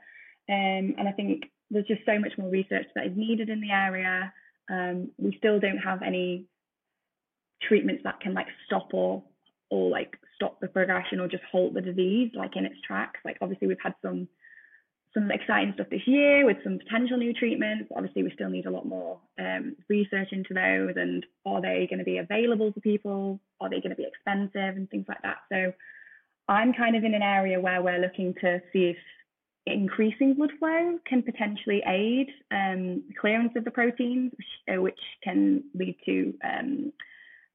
Um, 0.48 0.94
and 0.98 1.08
I 1.08 1.12
think 1.12 1.44
there's 1.70 1.86
just 1.86 2.04
so 2.06 2.18
much 2.18 2.32
more 2.38 2.50
research 2.50 2.86
that 2.94 3.06
is 3.06 3.16
needed 3.16 3.50
in 3.50 3.60
the 3.60 3.70
area. 3.70 4.32
Um, 4.70 5.10
we 5.18 5.36
still 5.38 5.60
don't 5.60 5.78
have 5.78 6.02
any 6.02 6.46
treatments 7.62 8.02
that 8.04 8.20
can 8.20 8.34
like 8.34 8.46
stop 8.66 8.88
or 8.92 9.24
or 9.70 9.90
like 9.90 10.16
stop 10.34 10.60
the 10.60 10.68
progression 10.68 11.20
or 11.20 11.28
just 11.28 11.42
halt 11.50 11.74
the 11.74 11.80
disease 11.80 12.30
like 12.34 12.56
in 12.56 12.64
its 12.64 12.80
tracks. 12.86 13.20
Like 13.24 13.36
obviously 13.42 13.68
we've 13.68 13.76
had 13.82 13.94
some 14.00 14.28
some 15.18 15.30
exciting 15.30 15.72
stuff 15.74 15.88
this 15.90 16.06
year 16.06 16.44
with 16.46 16.58
some 16.62 16.78
potential 16.78 17.16
new 17.16 17.32
treatments. 17.32 17.90
Obviously, 17.96 18.22
we 18.22 18.30
still 18.34 18.50
need 18.50 18.66
a 18.66 18.70
lot 18.70 18.86
more 18.86 19.18
um, 19.38 19.74
research 19.88 20.28
into 20.32 20.54
those 20.54 20.94
and 20.96 21.26
are 21.44 21.60
they 21.60 21.86
going 21.90 21.98
to 21.98 22.04
be 22.04 22.18
available 22.18 22.72
for 22.72 22.80
people? 22.80 23.40
Are 23.60 23.68
they 23.68 23.80
going 23.80 23.90
to 23.90 23.96
be 23.96 24.06
expensive 24.06 24.76
and 24.76 24.88
things 24.88 25.06
like 25.08 25.22
that? 25.22 25.38
So 25.52 25.72
I'm 26.48 26.72
kind 26.72 26.96
of 26.96 27.04
in 27.04 27.14
an 27.14 27.22
area 27.22 27.60
where 27.60 27.82
we're 27.82 27.98
looking 27.98 28.34
to 28.40 28.60
see 28.72 28.90
if 28.90 28.96
increasing 29.66 30.34
blood 30.34 30.52
flow 30.58 30.98
can 31.06 31.22
potentially 31.22 31.82
aid 31.86 32.28
um, 32.50 33.02
clearance 33.20 33.52
of 33.56 33.64
the 33.64 33.70
proteins, 33.70 34.32
which, 34.36 34.76
uh, 34.76 34.80
which 34.80 35.00
can 35.22 35.64
lead 35.74 35.96
to 36.06 36.34
um, 36.44 36.92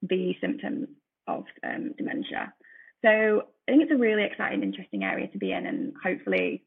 the 0.03 0.35
symptoms 0.41 0.87
of 1.27 1.45
um, 1.63 1.93
dementia. 1.97 2.53
So 3.03 3.43
I 3.67 3.71
think 3.71 3.83
it's 3.83 3.91
a 3.91 3.97
really 3.97 4.23
exciting, 4.23 4.63
interesting 4.63 5.03
area 5.03 5.27
to 5.27 5.37
be 5.37 5.51
in, 5.51 5.65
and 5.65 5.93
hopefully 6.03 6.63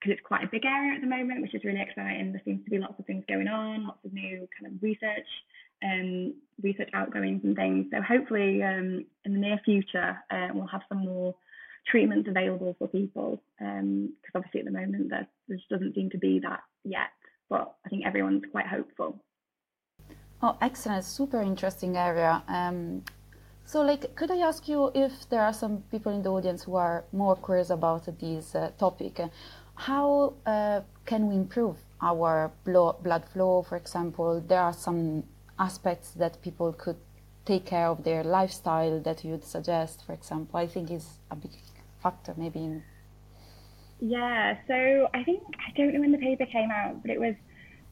because 0.00 0.12
it's 0.12 0.26
quite 0.26 0.44
a 0.44 0.48
big 0.50 0.64
area 0.64 0.94
at 0.94 1.00
the 1.00 1.06
moment, 1.06 1.42
which 1.42 1.54
is 1.54 1.64
really 1.64 1.80
exciting. 1.80 2.32
There 2.32 2.42
seems 2.44 2.64
to 2.64 2.70
be 2.70 2.78
lots 2.78 2.98
of 2.98 3.06
things 3.06 3.24
going 3.28 3.48
on, 3.48 3.86
lots 3.86 4.04
of 4.04 4.12
new 4.12 4.46
kind 4.58 4.72
of 4.74 4.82
research 4.82 5.26
um, 5.84 6.34
research 6.62 6.88
outgoings 6.94 7.42
and 7.44 7.56
things. 7.56 7.86
So 7.90 8.00
hopefully, 8.00 8.62
um, 8.62 9.04
in 9.24 9.32
the 9.32 9.38
near 9.38 9.60
future, 9.64 10.16
uh, 10.30 10.48
we'll 10.54 10.66
have 10.66 10.82
some 10.88 11.04
more 11.04 11.34
treatments 11.86 12.28
available 12.28 12.74
for 12.78 12.88
people. 12.88 13.42
Because 13.58 13.80
um, 13.80 14.12
obviously, 14.34 14.60
at 14.60 14.66
the 14.66 14.72
moment, 14.72 15.10
there, 15.10 15.26
there 15.48 15.56
just 15.56 15.68
doesn't 15.68 15.94
seem 15.94 16.10
to 16.10 16.18
be 16.18 16.40
that 16.40 16.60
yet. 16.84 17.10
But 17.48 17.74
I 17.84 17.88
think 17.88 18.04
everyone's 18.06 18.42
quite 18.50 18.66
hopeful. 18.66 19.22
Oh, 20.42 20.56
excellent! 20.60 21.04
Super 21.04 21.40
interesting 21.40 21.96
area. 21.96 22.42
Um, 22.48 23.04
so, 23.64 23.82
like, 23.82 24.14
could 24.14 24.30
I 24.30 24.38
ask 24.38 24.68
you 24.68 24.90
if 24.94 25.28
there 25.28 25.42
are 25.42 25.52
some 25.52 25.82
people 25.90 26.12
in 26.12 26.22
the 26.22 26.30
audience 26.30 26.64
who 26.64 26.76
are 26.76 27.04
more 27.12 27.36
curious 27.36 27.70
about 27.70 28.06
this 28.18 28.54
uh, 28.54 28.70
topic? 28.78 29.20
How 29.76 30.34
uh, 30.46 30.80
can 31.04 31.28
we 31.28 31.36
improve 31.36 31.76
our 32.02 32.50
blood 32.64 33.24
flow, 33.32 33.62
for 33.62 33.76
example? 33.76 34.40
There 34.40 34.60
are 34.60 34.72
some 34.72 35.24
aspects 35.58 36.10
that 36.12 36.42
people 36.42 36.72
could 36.72 36.96
take 37.44 37.64
care 37.64 37.86
of 37.86 38.02
their 38.02 38.24
lifestyle 38.24 39.00
that 39.00 39.24
you'd 39.24 39.44
suggest, 39.44 40.04
for 40.04 40.12
example. 40.12 40.58
I 40.58 40.66
think 40.66 40.90
is 40.90 41.18
a 41.30 41.36
big 41.36 41.52
factor, 42.02 42.34
maybe. 42.36 42.58
In... 42.60 42.82
Yeah, 44.00 44.56
so 44.66 45.08
I 45.14 45.22
think 45.22 45.42
I 45.66 45.76
don't 45.76 45.94
know 45.94 46.00
when 46.00 46.12
the 46.12 46.18
paper 46.18 46.46
came 46.46 46.70
out, 46.70 47.02
but 47.02 47.10
it 47.10 47.20
was 47.20 47.34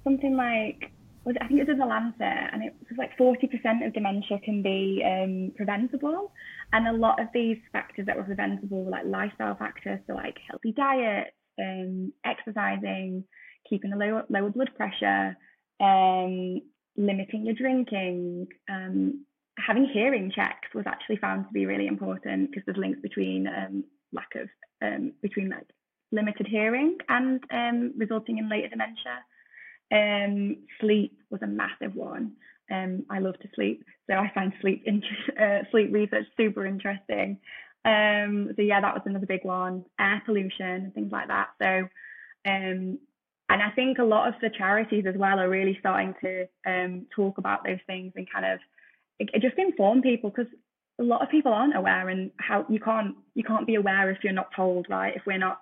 something 0.02 0.36
like 0.36 0.90
was 1.24 1.36
I 1.40 1.46
think 1.46 1.60
it 1.60 1.68
was 1.68 1.72
in 1.72 1.78
the 1.78 1.86
Lancet, 1.86 2.20
and 2.52 2.62
it 2.62 2.74
was 2.88 2.98
like 2.98 3.16
40% 3.18 3.86
of 3.86 3.94
dementia 3.94 4.38
can 4.44 4.62
be 4.62 5.02
um, 5.04 5.52
preventable, 5.56 6.32
and 6.72 6.86
a 6.88 6.92
lot 6.92 7.20
of 7.20 7.28
these 7.32 7.58
factors 7.72 8.06
that 8.06 8.16
were 8.16 8.24
preventable 8.24 8.84
were 8.84 8.90
like 8.90 9.06
lifestyle 9.06 9.54
factors, 9.54 10.00
so 10.06 10.14
like 10.14 10.36
healthy 10.50 10.72
diet, 10.72 11.32
um, 11.60 12.12
exercising, 12.24 13.24
keeping 13.68 13.92
a 13.92 13.96
lower, 13.96 14.24
lower 14.28 14.50
blood 14.50 14.70
pressure, 14.76 15.36
um, 15.80 16.60
limiting 16.96 17.46
your 17.46 17.54
drinking, 17.54 18.46
um, 18.68 19.24
having 19.58 19.88
hearing 19.92 20.32
checks 20.34 20.68
was 20.74 20.84
actually 20.86 21.16
found 21.16 21.46
to 21.46 21.52
be 21.52 21.66
really 21.66 21.86
important 21.86 22.50
because 22.50 22.62
there's 22.66 22.78
links 22.78 23.00
between 23.00 23.46
um, 23.46 23.84
lack 24.12 24.28
of 24.36 24.48
um, 24.82 25.12
between 25.22 25.50
like 25.50 25.66
limited 26.12 26.46
hearing 26.46 26.98
and 27.08 27.42
um, 27.50 27.92
resulting 27.96 28.38
in 28.38 28.48
later 28.48 28.68
dementia. 28.68 29.24
Sleep 30.80 31.18
was 31.30 31.42
a 31.42 31.46
massive 31.46 31.94
one. 31.94 32.32
Um, 32.70 33.04
I 33.10 33.18
love 33.18 33.38
to 33.40 33.48
sleep, 33.54 33.84
so 34.08 34.16
I 34.16 34.30
find 34.34 34.52
sleep 34.60 34.82
inter- 34.86 35.08
uh, 35.64 35.70
sleep 35.70 35.92
research 35.92 36.26
super 36.36 36.66
interesting. 36.66 37.38
Um, 37.84 38.52
so 38.56 38.62
yeah, 38.62 38.80
that 38.80 38.94
was 38.94 39.02
another 39.04 39.26
big 39.26 39.44
one. 39.44 39.84
Air 40.00 40.22
pollution 40.24 40.66
and 40.66 40.94
things 40.94 41.12
like 41.12 41.28
that. 41.28 41.48
So, 41.60 41.88
um, 42.46 42.98
and 43.50 43.62
I 43.62 43.70
think 43.74 43.98
a 43.98 44.04
lot 44.04 44.28
of 44.28 44.34
the 44.40 44.50
charities 44.50 45.04
as 45.06 45.16
well 45.16 45.38
are 45.38 45.48
really 45.48 45.76
starting 45.80 46.14
to 46.22 46.48
um, 46.66 47.06
talk 47.14 47.38
about 47.38 47.64
those 47.64 47.78
things 47.86 48.12
and 48.16 48.26
kind 48.30 48.46
of 48.46 48.58
it, 49.18 49.30
it 49.34 49.42
just 49.42 49.58
inform 49.58 50.02
people 50.02 50.30
because 50.30 50.50
a 50.98 51.02
lot 51.02 51.22
of 51.22 51.28
people 51.28 51.52
aren't 51.52 51.76
aware 51.76 52.08
and 52.08 52.30
how 52.38 52.64
you 52.68 52.80
can't 52.80 53.16
you 53.34 53.42
can't 53.42 53.66
be 53.66 53.74
aware 53.74 54.10
if 54.10 54.18
you're 54.22 54.32
not 54.32 54.50
told, 54.54 54.86
right? 54.88 55.14
If 55.14 55.22
we're 55.26 55.38
not 55.38 55.60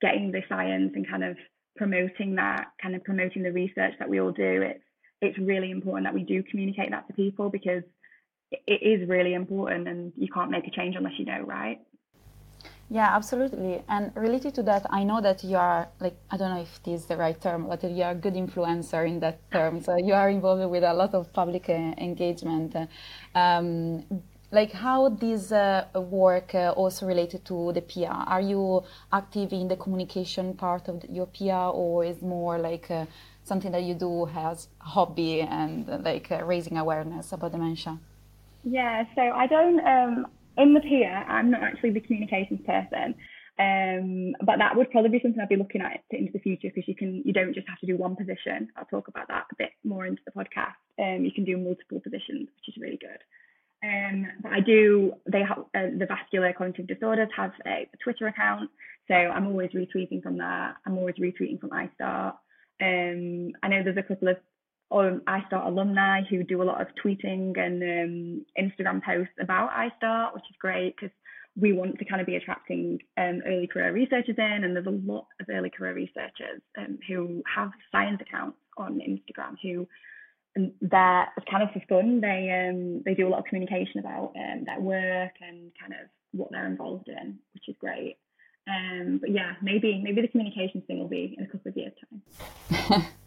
getting 0.00 0.30
the 0.30 0.42
science 0.48 0.92
and 0.94 1.08
kind 1.08 1.24
of 1.24 1.36
promoting 1.76 2.36
that, 2.36 2.66
kind 2.80 2.94
of 2.94 3.02
promoting 3.02 3.42
the 3.42 3.52
research 3.52 3.94
that 3.98 4.08
we 4.08 4.20
all 4.20 4.32
do, 4.32 4.62
it's 4.62 4.84
it's 5.20 5.38
really 5.38 5.70
important 5.70 6.06
that 6.06 6.14
we 6.14 6.22
do 6.22 6.42
communicate 6.42 6.90
that 6.90 7.06
to 7.08 7.14
people 7.14 7.48
because 7.48 7.82
it 8.66 8.82
is 8.82 9.08
really 9.08 9.34
important 9.34 9.88
and 9.88 10.12
you 10.16 10.28
can't 10.28 10.50
make 10.50 10.66
a 10.66 10.70
change 10.70 10.96
unless 10.96 11.14
you 11.18 11.24
know, 11.24 11.40
right? 11.40 11.80
Yeah, 12.90 13.16
absolutely. 13.16 13.82
And 13.88 14.12
related 14.14 14.54
to 14.56 14.62
that, 14.64 14.86
I 14.90 15.04
know 15.04 15.20
that 15.20 15.42
you 15.42 15.56
are 15.56 15.88
like 16.00 16.16
I 16.30 16.36
don't 16.36 16.50
know 16.54 16.60
if 16.60 16.80
it 16.84 16.90
is 16.90 17.06
the 17.06 17.16
right 17.16 17.40
term, 17.40 17.66
but 17.66 17.82
you 17.82 18.02
are 18.02 18.12
a 18.12 18.14
good 18.14 18.34
influencer 18.34 19.08
in 19.08 19.20
that 19.20 19.38
term. 19.50 19.82
So 19.82 19.96
you 19.96 20.12
are 20.12 20.28
involved 20.28 20.70
with 20.70 20.84
a 20.84 20.92
lot 20.92 21.14
of 21.14 21.32
public 21.32 21.68
uh, 21.68 21.72
engagement. 21.72 22.76
Um, 23.34 24.04
like 24.52 24.70
how 24.72 25.08
this 25.08 25.50
uh, 25.50 25.86
work 25.94 26.54
uh, 26.54 26.72
also 26.76 27.06
related 27.06 27.44
to 27.46 27.72
the 27.72 27.80
PIA? 27.80 28.24
Are 28.26 28.40
you 28.40 28.84
active 29.12 29.52
in 29.52 29.66
the 29.66 29.76
communication 29.76 30.54
part 30.54 30.88
of 30.88 31.04
your 31.10 31.26
PIA, 31.26 31.70
or 31.70 32.04
is 32.04 32.22
more 32.22 32.58
like 32.58 32.90
uh, 32.90 33.06
something 33.42 33.72
that 33.72 33.82
you 33.82 33.94
do 33.94 34.28
as 34.28 34.68
a 34.80 34.84
hobby 34.84 35.40
and 35.40 35.88
like 36.04 36.30
uh, 36.30 36.44
raising 36.44 36.78
awareness 36.78 37.32
about 37.32 37.52
dementia? 37.52 37.98
Yeah, 38.64 39.04
so 39.14 39.22
I 39.22 39.46
don't. 39.46 39.80
Um, 39.86 40.26
in 40.56 40.74
the 40.74 40.80
peer, 40.80 41.12
I'm 41.12 41.50
not 41.50 41.62
actually 41.62 41.90
the 41.90 42.00
communications 42.00 42.60
person. 42.66 43.14
Um, 43.56 44.34
but 44.44 44.58
that 44.58 44.76
would 44.76 44.90
probably 44.90 45.10
be 45.10 45.20
something 45.22 45.40
I'd 45.40 45.48
be 45.48 45.56
looking 45.56 45.80
at 45.80 46.02
into 46.10 46.32
the 46.32 46.40
future 46.40 46.68
because 46.74 46.88
you 46.88 46.96
can 46.96 47.22
you 47.24 47.32
don't 47.32 47.54
just 47.54 47.68
have 47.68 47.78
to 47.80 47.86
do 47.86 47.96
one 47.96 48.16
position. 48.16 48.68
I'll 48.76 48.84
talk 48.86 49.06
about 49.06 49.28
that 49.28 49.46
a 49.52 49.54
bit 49.56 49.70
more 49.84 50.06
into 50.06 50.22
the 50.26 50.32
podcast. 50.32 50.74
Um, 50.98 51.24
you 51.24 51.30
can 51.32 51.44
do 51.44 51.56
multiple 51.56 52.00
positions, 52.00 52.48
which 52.56 52.68
is 52.68 52.80
really 52.80 52.98
good. 52.98 53.22
Um, 53.84 54.26
but 54.42 54.52
I 54.52 54.60
do. 54.60 55.12
They 55.30 55.42
have 55.42 55.58
uh, 55.58 55.94
the 55.98 56.06
vascular 56.08 56.52
cognitive 56.52 56.88
disorders 56.88 57.28
have 57.36 57.52
a, 57.64 57.70
a, 57.70 57.96
Twitter 58.02 58.26
account, 58.26 58.70
so 59.06 59.14
I'm 59.14 59.46
always 59.46 59.70
retweeting 59.70 60.22
from 60.22 60.38
that. 60.38 60.74
I'm 60.84 60.98
always 60.98 61.16
retweeting 61.16 61.60
from 61.60 61.70
ISTAART. 61.70 62.34
Um, 62.82 63.52
I 63.62 63.68
know 63.68 63.84
there's 63.84 63.98
a 63.98 64.02
couple 64.02 64.28
of 64.28 64.38
um, 64.90 65.22
ISTAART 65.26 65.66
alumni 65.66 66.22
who 66.28 66.44
do 66.44 66.62
a 66.62 66.64
lot 66.64 66.80
of 66.80 66.88
tweeting 67.02 67.58
and 67.58 67.82
um, 67.82 68.46
Instagram 68.58 69.02
posts 69.02 69.34
about 69.40 69.70
ISTAART, 69.72 70.34
which 70.34 70.44
is 70.50 70.56
great 70.58 70.94
because 70.96 71.14
we 71.56 71.72
want 71.72 71.98
to 71.98 72.04
kind 72.04 72.20
of 72.20 72.26
be 72.26 72.36
attracting 72.36 72.98
um, 73.16 73.40
early 73.46 73.66
career 73.66 73.92
researchers 73.92 74.36
in, 74.36 74.64
and 74.64 74.74
there's 74.74 74.86
a 74.86 74.90
lot 74.90 75.26
of 75.40 75.46
early 75.48 75.70
career 75.70 75.94
researchers 75.94 76.60
um, 76.78 76.98
who 77.08 77.42
have 77.52 77.70
science 77.92 78.20
accounts 78.20 78.58
on 78.76 79.00
Instagram 79.00 79.56
who 79.62 79.86
and 80.56 80.72
they're 80.80 81.32
kind 81.50 81.62
of 81.62 81.70
for 81.72 81.82
fun. 81.88 82.20
They 82.20 82.68
um 82.68 83.02
they 83.04 83.14
do 83.14 83.26
a 83.26 83.30
lot 83.30 83.40
of 83.40 83.44
communication 83.46 84.00
about 84.00 84.32
um, 84.36 84.64
their 84.64 84.80
work 84.80 85.32
and 85.40 85.72
kind 85.80 85.92
of 85.92 86.08
what 86.32 86.50
they're 86.50 86.66
involved 86.66 87.08
in, 87.08 87.38
which 87.54 87.68
is 87.68 87.76
great. 87.80 88.18
Um, 88.68 89.18
but 89.20 89.30
yeah, 89.30 89.54
maybe 89.62 90.00
maybe 90.02 90.22
the 90.22 90.28
communications 90.28 90.84
thing 90.86 90.98
will 90.98 91.08
be 91.08 91.34
in 91.36 91.44
a 91.44 91.48
couple 91.48 91.70
of 91.70 91.76
years' 91.76 91.92
time. 92.70 93.06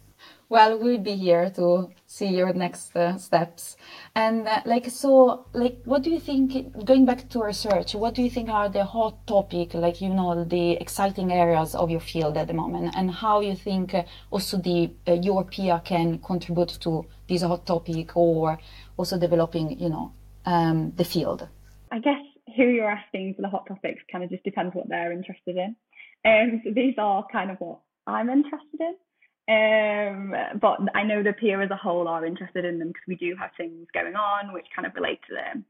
well 0.48 0.78
we'll 0.78 0.98
be 0.98 1.14
here 1.14 1.50
to 1.50 1.90
see 2.06 2.26
your 2.26 2.52
next 2.52 2.96
uh, 2.96 3.16
steps. 3.18 3.76
And 4.14 4.48
uh, 4.48 4.62
like 4.64 4.90
so 4.90 5.46
like 5.52 5.80
what 5.84 6.02
do 6.02 6.10
you 6.10 6.20
think 6.20 6.84
going 6.84 7.04
back 7.04 7.28
to 7.30 7.42
research 7.42 7.94
what 7.94 8.14
do 8.14 8.22
you 8.22 8.30
think 8.30 8.48
are 8.48 8.68
the 8.68 8.84
hot 8.84 9.26
topic 9.26 9.74
like 9.74 10.00
you 10.00 10.08
know 10.08 10.44
the 10.44 10.72
exciting 10.72 11.32
areas 11.32 11.74
of 11.74 11.90
your 11.90 12.00
field 12.00 12.36
at 12.36 12.46
the 12.46 12.54
moment? 12.54 12.94
And 12.96 13.10
how 13.10 13.40
you 13.40 13.54
think 13.54 13.94
uh, 13.94 14.04
also 14.30 14.56
the 14.58 14.90
uh, 15.06 15.42
PIA 15.50 15.82
can 15.84 16.18
contribute 16.18 16.78
to 16.80 17.04
this 17.28 17.42
hot 17.42 17.66
topic 17.66 18.16
or 18.16 18.58
also 18.96 19.18
developing 19.18 19.78
you 19.78 19.90
know 19.90 20.12
um, 20.46 20.92
the 20.96 21.04
field? 21.04 21.46
I 21.92 21.98
guess 21.98 22.20
who 22.56 22.64
you're 22.64 22.90
asking 22.90 23.34
for 23.34 23.42
the 23.42 23.48
hot 23.48 23.66
topics 23.68 24.02
kind 24.10 24.24
of 24.24 24.30
just 24.30 24.44
depends 24.44 24.74
what 24.74 24.88
they're 24.88 25.12
interested 25.12 25.56
in. 25.56 25.76
Um, 26.24 26.62
so 26.64 26.72
these 26.74 26.94
are 26.98 27.24
kind 27.30 27.50
of 27.50 27.58
what 27.58 27.78
i'm 28.08 28.28
interested 28.28 28.80
in 28.80 28.94
um, 29.48 30.34
but 30.60 30.78
I 30.94 31.04
know 31.04 31.22
the 31.22 31.32
peer 31.32 31.62
as 31.62 31.70
a 31.70 31.76
whole 31.76 32.06
are 32.06 32.26
interested 32.26 32.64
in 32.66 32.78
them 32.78 32.88
because 32.88 33.08
we 33.08 33.16
do 33.16 33.34
have 33.38 33.50
things 33.56 33.86
going 33.94 34.14
on 34.14 34.52
which 34.52 34.66
kind 34.74 34.86
of 34.86 34.94
relate 34.94 35.20
to 35.28 35.34
them. 35.34 35.64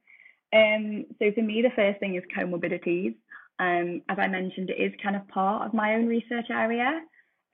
Um, 0.52 1.04
so 1.18 1.30
for 1.32 1.42
me, 1.42 1.62
the 1.62 1.74
first 1.76 2.00
thing 2.00 2.16
is 2.16 2.24
comorbidities. 2.36 3.14
Um, 3.60 4.02
as 4.08 4.18
I 4.18 4.26
mentioned, 4.26 4.70
it 4.70 4.80
is 4.80 4.92
kind 5.02 5.14
of 5.14 5.28
part 5.28 5.66
of 5.66 5.74
my 5.74 5.94
own 5.94 6.06
research 6.06 6.46
area. 6.50 7.00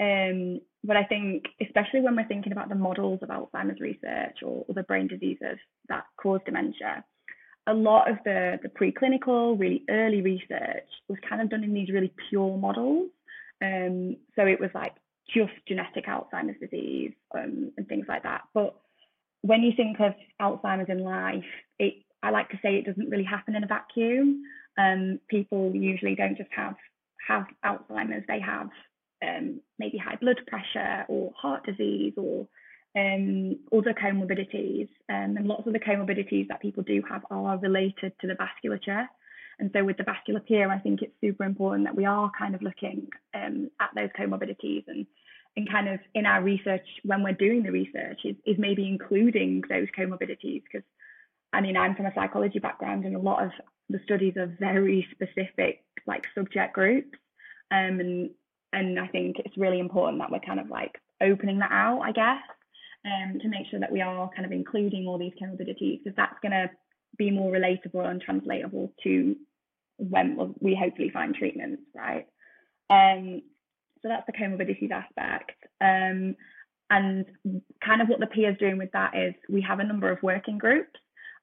Um, 0.01 0.61
but 0.83 0.97
I 0.97 1.05
think, 1.05 1.45
especially 1.61 2.01
when 2.01 2.17
we're 2.17 2.29
thinking 2.29 2.53
about 2.53 2.69
the 2.69 2.75
models 2.75 3.21
of 3.23 3.29
Alzheimer's 3.29 3.81
research 3.81 4.39
or 4.43 4.65
other 4.69 4.83
brain 4.83 5.09
diseases 5.09 5.59
that 5.89 6.05
cause 6.21 6.41
dementia, 6.47 7.05
a 7.67 7.75
lot 7.75 8.11
of 8.11 8.19
the, 8.25 8.59
the 8.63 8.69
preclinical, 8.69 9.59
really 9.59 9.85
early 9.89 10.21
research 10.21 10.89
was 11.09 11.19
kind 11.29 11.41
of 11.41 11.51
done 11.51 11.65
in 11.65 11.75
these 11.75 11.89
really 11.89 12.13
pure 12.29 12.57
models. 12.57 13.11
Um, 13.63 14.17
so 14.37 14.47
it 14.47 14.61
was 14.61 14.71
like 14.75 14.93
just 15.33 15.53
genetic 15.67 16.07
Alzheimer's 16.07 16.61
disease 16.61 17.13
um, 17.35 17.73
and 17.77 17.89
things 17.89 18.07
like 18.09 18.23
that. 18.25 18.43
But 18.53 18.75
when 19.43 19.63
you 19.63 19.73
think 19.77 19.99
of 20.01 20.15
Alzheimer's 20.41 20.89
in 20.89 21.01
life, 21.01 21.45
it 21.79 21.95
I 22.23 22.31
like 22.31 22.49
to 22.51 22.59
say 22.63 22.77
it 22.77 22.87
doesn't 22.87 23.11
really 23.11 23.25
happen 23.25 23.55
in 23.55 23.65
a 23.65 23.67
vacuum. 23.67 24.43
Um, 24.79 25.21
people 25.29 25.73
usually 25.75 26.15
don't 26.15 26.39
just 26.39 26.51
have 26.57 26.75
have 27.29 27.45
Alzheimer's; 27.65 28.25
they 28.27 28.41
have 28.41 28.71
um, 29.23 29.61
maybe 29.79 29.99
high 29.99 30.17
blood 30.17 30.41
pressure 30.47 31.05
or 31.09 31.33
heart 31.37 31.65
disease 31.67 32.15
or 32.17 32.49
um, 32.97 33.57
other 33.77 33.95
comorbidities. 33.95 34.89
Um, 35.09 35.37
and 35.37 35.47
lots 35.47 35.67
of 35.67 35.73
the 35.73 35.81
comorbidities 35.81 36.49
that 36.49 36.63
people 36.63 36.83
do 36.83 37.03
have 37.09 37.23
are 37.31 37.59
related 37.59 38.13
to 38.21 38.27
the 38.27 38.35
vasculature. 38.35 39.07
And 39.59 39.71
so 39.73 39.85
with 39.85 39.97
the 39.97 40.05
vascular 40.05 40.41
peer, 40.41 40.71
I 40.71 40.79
think 40.79 41.03
it's 41.03 41.15
super 41.21 41.45
important 41.45 41.85
that 41.85 41.97
we 41.97 42.05
are 42.05 42.31
kind 42.37 42.55
of 42.55 42.63
looking 42.63 43.09
um, 43.35 43.71
at 43.81 43.91
those 43.95 44.11
comorbidities 44.19 44.85
and 44.89 45.07
and 45.57 45.71
kind 45.71 45.89
of 45.89 46.01
in 46.15 46.27
our 46.27 46.43
research 46.43 46.87
when 47.05 47.23
we're 47.23 47.33
doing 47.33 47.63
the 47.63 47.71
research 47.71 48.21
is, 48.25 48.35
is 48.45 48.57
maybe 48.59 48.89
including 48.89 49.63
those 49.69 49.87
comorbidities 49.97 50.63
because 50.65 50.87
I 51.53 51.61
mean 51.61 51.77
I'm 51.77 51.95
from 51.95 52.07
a 52.07 52.15
psychology 52.15 52.59
background 52.59 53.05
and 53.05 53.15
a 53.15 53.21
lot 53.21 53.45
of 53.45 53.51
the 53.89 54.01
studies 54.05 54.37
are 54.37 54.53
very 54.59 55.07
specific 55.13 55.85
like 56.07 56.27
subject 56.35 56.75
groups. 56.75 57.17
Um, 57.71 58.01
and 58.01 58.31
and 58.73 58.99
I 58.99 59.07
think 59.07 59.37
it's 59.45 59.57
really 59.57 59.79
important 59.79 60.19
that 60.19 60.33
we're 60.33 60.41
kind 60.41 60.59
of 60.59 60.69
like 60.69 60.99
opening 61.23 61.61
that 61.61 61.71
out 61.71 62.01
I 62.01 62.13
guess 62.13 62.43
um, 63.05 63.39
to 63.41 63.49
make 63.49 63.67
sure 63.71 63.81
that 63.81 63.93
we 63.93 64.01
are 64.01 64.31
kind 64.31 64.47
of 64.47 64.53
including 64.53 65.07
all 65.07 65.19
these 65.19 65.35
comorbidities 65.41 66.03
because 66.03 66.17
that's 66.17 66.39
going 66.43 66.53
to 66.53 66.71
be 67.17 67.31
more 67.31 67.53
relatable 67.53 68.07
and 68.07 68.21
translatable 68.21 68.93
to 69.03 69.37
when 69.99 70.55
we 70.61 70.75
hopefully 70.75 71.11
find 71.13 71.35
treatments, 71.35 71.83
right? 71.95 72.27
Um, 72.91 73.43
so 74.03 74.09
that's 74.09 74.27
the 74.27 74.33
comorbidities 74.33 74.91
aspect. 74.91 75.53
Um, 75.81 76.37
and 76.91 77.25
kind 77.85 78.03
of 78.03 78.09
what 78.09 78.21
the 78.21 78.27
PIA 78.27 78.53
is 78.53 78.59
doing 78.59 78.79
with 78.79 78.93
that 78.93 79.17
is 79.17 79.35
we 79.49 79.63
have 79.63 79.81
a 79.81 79.85
number 79.85 80.11
of 80.11 80.23
working 80.23 80.59
groups, 80.59 80.99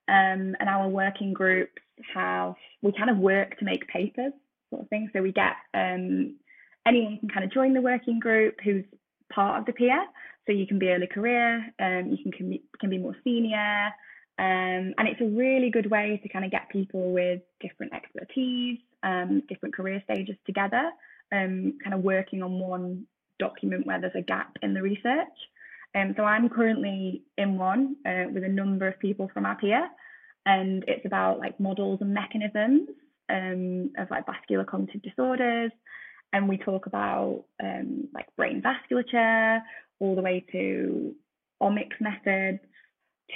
um, 0.08 0.56
and 0.60 0.70
our 0.70 0.88
working 0.88 1.34
groups 1.34 1.82
have 2.14 2.54
we 2.82 2.92
kind 2.92 3.10
of 3.10 3.18
work 3.18 3.58
to 3.60 3.66
make 3.66 3.88
papers, 3.88 4.34
sort 4.70 4.84
of 4.84 4.90
thing. 4.90 5.10
So 5.14 5.22
we 5.22 5.32
get 5.32 5.54
um, 5.74 6.38
anyone 6.86 7.18
can 7.20 7.30
kind 7.30 7.44
of 7.44 7.52
join 7.52 7.74
the 7.74 7.82
working 7.82 8.20
group 8.20 8.56
who's 8.64 8.86
part 9.34 9.60
of 9.60 9.66
the 9.66 9.74
PIA. 9.74 10.04
So 10.46 10.54
you 10.54 10.68
can 10.68 10.80
be 10.80 10.90
early 10.90 11.08
career, 11.08 11.58
um, 11.80 12.10
you 12.10 12.18
can 12.22 12.32
can 12.32 12.50
be, 12.50 12.64
can 12.80 12.90
be 12.90 12.98
more 12.98 13.16
senior, 13.24 13.92
um, 14.42 14.96
and 14.98 15.08
it's 15.08 15.22
a 15.22 15.26
really 15.26 15.70
good 15.70 15.92
way 15.92 16.20
to 16.24 16.30
kind 16.30 16.44
of 16.44 16.50
get 16.50 16.68
people 16.70 17.12
with 17.12 17.42
different 17.60 17.94
expertise, 17.94 18.80
um, 19.04 19.44
different 19.48 19.76
career 19.76 20.02
stages 20.04 20.36
together, 20.48 20.90
um, 21.32 21.78
kind 21.84 21.94
of 21.94 22.00
working 22.00 22.42
on 22.42 22.58
one 22.58 23.06
document 23.38 23.86
where 23.86 24.02
there's 24.02 24.16
a 24.16 24.22
gap 24.24 24.58
in 24.64 24.74
the 24.74 24.82
research. 24.82 25.28
Um, 25.94 26.16
so 26.18 26.24
I'm 26.24 26.50
currently 26.50 27.22
in 27.38 27.60
one 27.60 27.98
uh, 28.04 28.32
with 28.34 28.44
a 28.44 28.50
number 28.50 28.88
of 28.88 28.98
people 28.98 29.30
from 29.32 29.46
our 29.46 29.58
PIA, 29.58 29.88
and 30.48 30.84
it's 30.88 31.06
about 31.06 31.38
like 31.38 31.60
models 31.60 32.00
and 32.02 32.12
mechanisms 32.12 32.90
um, 33.30 33.92
of 34.00 34.10
like 34.10 34.26
vascular 34.26 34.64
cognitive 34.64 35.04
disorders. 35.04 35.72
And 36.34 36.50
we 36.50 36.58
talk 36.58 36.88
about 36.88 37.44
um, 37.62 38.08
like 38.12 38.26
brain 38.38 38.64
vasculature 38.64 39.60
all 40.00 40.16
the 40.16 40.24
way 40.24 40.44
to 40.52 41.14
omics 41.62 42.02
methods 42.02 42.62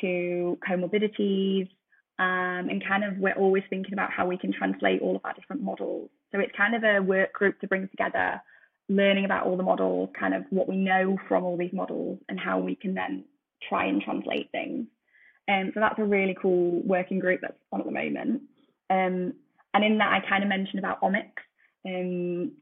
to 0.02 0.58
comorbidities, 0.68 1.70
um, 2.18 2.70
and 2.70 2.84
kind 2.88 3.04
of 3.04 3.18
we're 3.18 3.34
always 3.34 3.64
thinking 3.70 3.94
about 3.94 4.12
how 4.12 4.26
we 4.26 4.38
can 4.38 4.54
translate 4.54 5.02
all 5.02 5.16
of 5.16 5.22
our 5.26 5.34
different 5.34 5.62
models. 5.62 6.10
So 6.32 6.40
it's 6.40 6.56
kind 6.56 6.76
of 6.76 6.84
a 6.84 7.00
work 7.00 7.34
group 7.34 7.60
to 7.62 7.68
bring 7.68 7.88
together, 7.90 8.42
learning 8.88 9.26
about 9.26 9.46
all 9.46 9.58
the 9.58 9.64
models, 9.64 10.10
kind 10.18 10.34
of 10.34 10.44
what 10.50 10.68
we 10.68 10.78
know 10.78 11.18
from 11.28 11.44
all 11.44 11.58
these 11.58 11.74
models, 11.74 12.20
and 12.30 12.40
how 12.40 12.60
we 12.60 12.76
can 12.76 12.94
then 12.94 13.26
try 13.68 13.86
and 13.86 14.02
translate 14.02 14.50
things. 14.52 14.88
Um, 15.48 15.72
so 15.74 15.80
that's 15.80 16.00
a 16.00 16.04
really 16.04 16.36
cool 16.42 16.82
working 16.84 17.20
group 17.20 17.42
that's 17.42 17.58
on 17.72 17.80
at 17.82 17.86
the 17.86 17.92
moment. 17.92 18.42
Um, 18.90 19.34
and 19.74 19.84
in 19.84 19.98
that, 19.98 20.14
I 20.14 20.28
kind 20.28 20.44
of 20.44 20.50
mentioned 20.50 20.80
about 20.80 21.02
omics. 21.02 21.44
Um, 21.86 22.54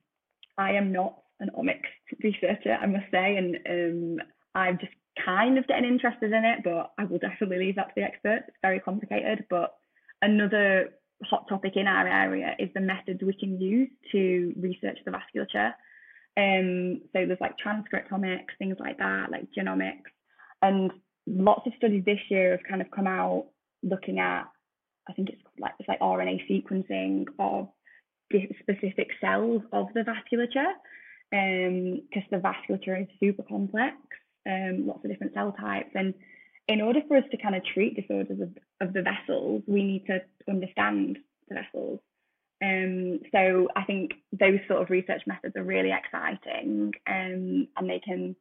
I 0.57 0.73
am 0.73 0.91
not 0.91 1.19
an 1.39 1.51
omics 1.57 1.89
researcher, 2.23 2.73
I 2.73 2.85
must 2.85 3.05
say, 3.11 3.37
and 3.37 3.57
um, 3.69 4.25
I've 4.55 4.79
just 4.79 4.93
kind 5.24 5.58
of 5.58 5.67
getting 5.67 5.86
interested 5.86 6.32
in 6.32 6.46
it, 6.46 6.60
but 6.63 6.91
I 6.98 7.05
will 7.05 7.20
definitely 7.20 7.58
leave 7.58 7.75
that 7.75 7.89
to 7.89 7.93
the 7.96 8.03
experts. 8.03 8.46
It's 8.48 8.58
very 8.62 8.79
complicated. 8.79 9.46
But 9.50 9.74
another 10.22 10.89
hot 11.24 11.48
topic 11.48 11.74
in 11.75 11.88
our 11.88 12.08
area 12.08 12.55
is 12.60 12.70
the 12.74 12.82
methods 12.82 13.22
we 13.22 13.34
can 13.34 13.60
use 13.60 13.89
to 14.12 14.53
research 14.60 15.00
the 15.05 15.12
vasculature. 15.12 15.74
Um, 16.36 17.01
so 17.13 17.25
there's 17.25 17.41
like 17.41 17.55
transcriptomics, 17.63 18.58
things 18.58 18.77
like 18.79 18.98
that, 18.98 19.29
like 19.32 19.48
genomics, 19.58 20.10
and 20.62 20.91
lots 21.27 21.67
of 21.67 21.74
studies 21.77 22.03
this 22.05 22.20
year 22.29 22.51
have 22.51 22.67
kind 22.67 22.82
of 22.82 22.89
come 22.89 23.08
out 23.08 23.48
looking 23.84 24.20
at, 24.20 24.46
I 25.08 25.13
think 25.13 25.29
it's 25.29 25.41
like 25.60 25.74
it's 25.79 25.88
like 25.88 26.00
RNA 26.00 26.41
sequencing 26.50 27.25
of 27.38 27.70
specific 28.62 29.10
cells 29.22 29.62
of 29.72 29.88
the 29.93 30.01
vasculature 30.01 30.72
because 31.29 32.24
um, 32.24 32.32
the 32.32 32.38
vasculature 32.38 33.01
is 33.01 33.08
super 33.20 33.43
complex, 33.43 33.96
um, 34.47 34.88
lots 34.88 35.03
of 35.03 35.12
different 35.12 35.33
cell 35.33 35.53
types. 35.59 35.91
And 35.95 36.13
in 36.67 36.81
order 36.81 37.01
for 37.07 37.17
us 37.17 37.23
to 37.31 37.38
kind 37.38 37.55
of 37.55 37.63
treat 37.73 37.95
disorders 37.95 38.39
of, 38.39 38.88
of 38.88 38.93
the 38.93 39.01
vessels, 39.01 39.63
we 39.67 39.83
need 39.83 40.05
to 40.07 40.19
understand 40.50 41.17
the 41.50 41.55
vessels. 41.55 42.00
Um, 42.63 43.19
so 43.31 43.67
I 43.75 43.83
think 43.83 44.12
those 44.31 44.59
sort 44.69 44.81
of 44.81 44.89
research 44.89 45.23
methods 45.27 45.55
are 45.57 45.63
really 45.63 45.91
exciting 45.91 46.93
um, 47.07 47.67
and 47.75 47.89
they 47.89 48.00
can 48.00 48.35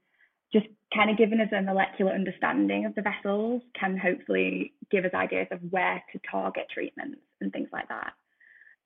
just 0.52 0.66
kind 0.94 1.10
of 1.10 1.16
giving 1.16 1.40
us 1.40 1.48
a 1.56 1.62
molecular 1.62 2.12
understanding 2.12 2.84
of 2.84 2.94
the 2.94 3.02
vessels 3.02 3.62
can 3.78 3.96
hopefully 3.96 4.74
give 4.90 5.04
us 5.04 5.14
ideas 5.14 5.48
of 5.50 5.58
where 5.70 6.02
to 6.12 6.20
target 6.30 6.66
treatments 6.72 7.20
and 7.40 7.52
things 7.52 7.68
like 7.72 7.88
that. 7.88 8.12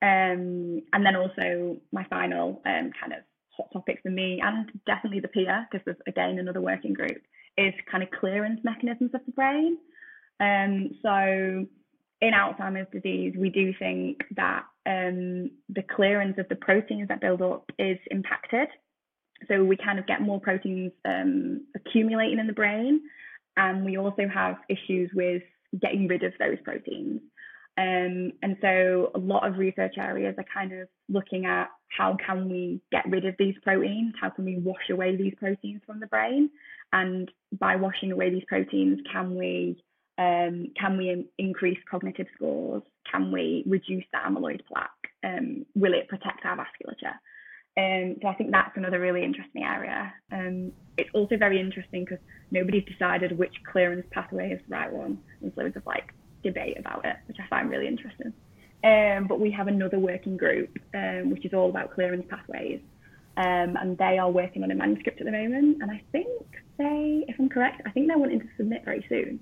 Um, 0.00 0.82
and 0.92 1.04
then 1.04 1.16
also 1.16 1.76
my 1.92 2.04
final 2.04 2.62
um, 2.64 2.92
kind 2.98 3.12
of 3.12 3.24
hot 3.56 3.68
topic 3.72 4.00
for 4.02 4.10
me 4.10 4.40
and 4.42 4.70
definitely 4.86 5.20
the 5.20 5.28
peer, 5.28 5.66
because 5.70 5.84
there's 5.84 5.96
again 6.06 6.38
another 6.38 6.60
working 6.60 6.92
group, 6.92 7.22
is 7.56 7.74
kind 7.90 8.02
of 8.02 8.10
clearance 8.10 8.60
mechanisms 8.64 9.10
of 9.14 9.20
the 9.26 9.32
brain. 9.32 9.78
Um, 10.40 10.90
so 11.02 11.66
in 12.20 12.32
Alzheimer's 12.32 12.90
disease, 12.92 13.34
we 13.38 13.50
do 13.50 13.72
think 13.78 14.22
that 14.36 14.64
um, 14.86 15.50
the 15.68 15.82
clearance 15.94 16.36
of 16.38 16.48
the 16.48 16.56
proteins 16.56 17.08
that 17.08 17.20
build 17.20 17.42
up 17.42 17.70
is 17.78 17.98
impacted. 18.10 18.68
So 19.48 19.64
we 19.64 19.76
kind 19.76 19.98
of 19.98 20.06
get 20.06 20.22
more 20.22 20.40
proteins 20.40 20.92
um, 21.04 21.66
accumulating 21.74 22.38
in 22.38 22.46
the 22.46 22.52
brain, 22.52 23.02
and 23.56 23.84
we 23.84 23.98
also 23.98 24.28
have 24.32 24.56
issues 24.68 25.10
with 25.14 25.42
getting 25.80 26.08
rid 26.08 26.22
of 26.22 26.32
those 26.38 26.56
proteins. 26.64 27.20
Um, 27.78 28.32
and 28.42 28.56
so 28.62 29.10
a 29.14 29.18
lot 29.18 29.46
of 29.46 29.58
research 29.58 29.94
areas 29.98 30.34
are 30.38 30.44
kind 30.52 30.72
of 30.72 30.88
looking 31.08 31.44
at 31.44 31.68
how 31.96 32.16
can 32.24 32.48
we 32.48 32.80
get 32.90 33.04
rid 33.08 33.26
of 33.26 33.34
these 33.38 33.54
proteins? 33.62 34.14
How 34.20 34.30
can 34.30 34.44
we 34.44 34.58
wash 34.58 34.88
away 34.90 35.16
these 35.16 35.34
proteins 35.38 35.82
from 35.86 36.00
the 36.00 36.06
brain? 36.06 36.50
And 36.92 37.30
by 37.58 37.76
washing 37.76 38.12
away 38.12 38.30
these 38.30 38.44
proteins, 38.48 39.00
can 39.12 39.36
we 39.36 39.82
um, 40.18 40.68
can 40.80 40.96
we 40.96 41.28
increase 41.38 41.78
cognitive 41.90 42.26
scores? 42.34 42.82
Can 43.10 43.30
we 43.30 43.62
reduce 43.66 44.04
the 44.12 44.18
amyloid 44.26 44.64
plaque? 44.66 44.90
Um, 45.22 45.66
will 45.74 45.92
it 45.92 46.08
protect 46.08 46.44
our 46.46 46.56
vasculature? 46.56 47.16
Um, 47.78 48.16
so 48.22 48.28
I 48.28 48.34
think 48.34 48.50
that's 48.50 48.76
another 48.76 48.98
really 48.98 49.22
interesting 49.22 49.62
area. 49.62 50.12
Um, 50.32 50.72
it's 50.96 51.10
also 51.12 51.36
very 51.36 51.60
interesting 51.60 52.06
because 52.06 52.24
nobody's 52.50 52.86
decided 52.86 53.36
which 53.36 53.54
clearance 53.70 54.06
pathway 54.12 54.52
is 54.52 54.60
the 54.66 54.74
right 54.74 54.90
one. 54.90 55.18
There's 55.42 55.74
like 55.84 56.14
debate 56.42 56.78
about 56.78 57.04
it, 57.04 57.16
which 57.26 57.38
I 57.40 57.46
find 57.48 57.70
really 57.70 57.86
interesting. 57.86 58.32
Um, 58.84 59.26
but 59.26 59.40
we 59.40 59.50
have 59.50 59.68
another 59.68 59.98
working 59.98 60.36
group, 60.36 60.78
um, 60.94 61.30
which 61.30 61.44
is 61.44 61.52
all 61.52 61.70
about 61.70 61.94
clearance 61.94 62.26
pathways. 62.28 62.80
Um, 63.36 63.76
and 63.76 63.98
they 63.98 64.18
are 64.18 64.30
working 64.30 64.62
on 64.62 64.70
a 64.70 64.74
manuscript 64.74 65.20
at 65.20 65.26
the 65.26 65.32
moment. 65.32 65.82
And 65.82 65.90
I 65.90 66.02
think 66.12 66.28
they, 66.78 67.24
if 67.28 67.36
I'm 67.38 67.48
correct, 67.48 67.82
I 67.84 67.90
think 67.90 68.08
they're 68.08 68.18
wanting 68.18 68.40
to 68.40 68.48
submit 68.56 68.84
very 68.84 69.04
soon. 69.08 69.40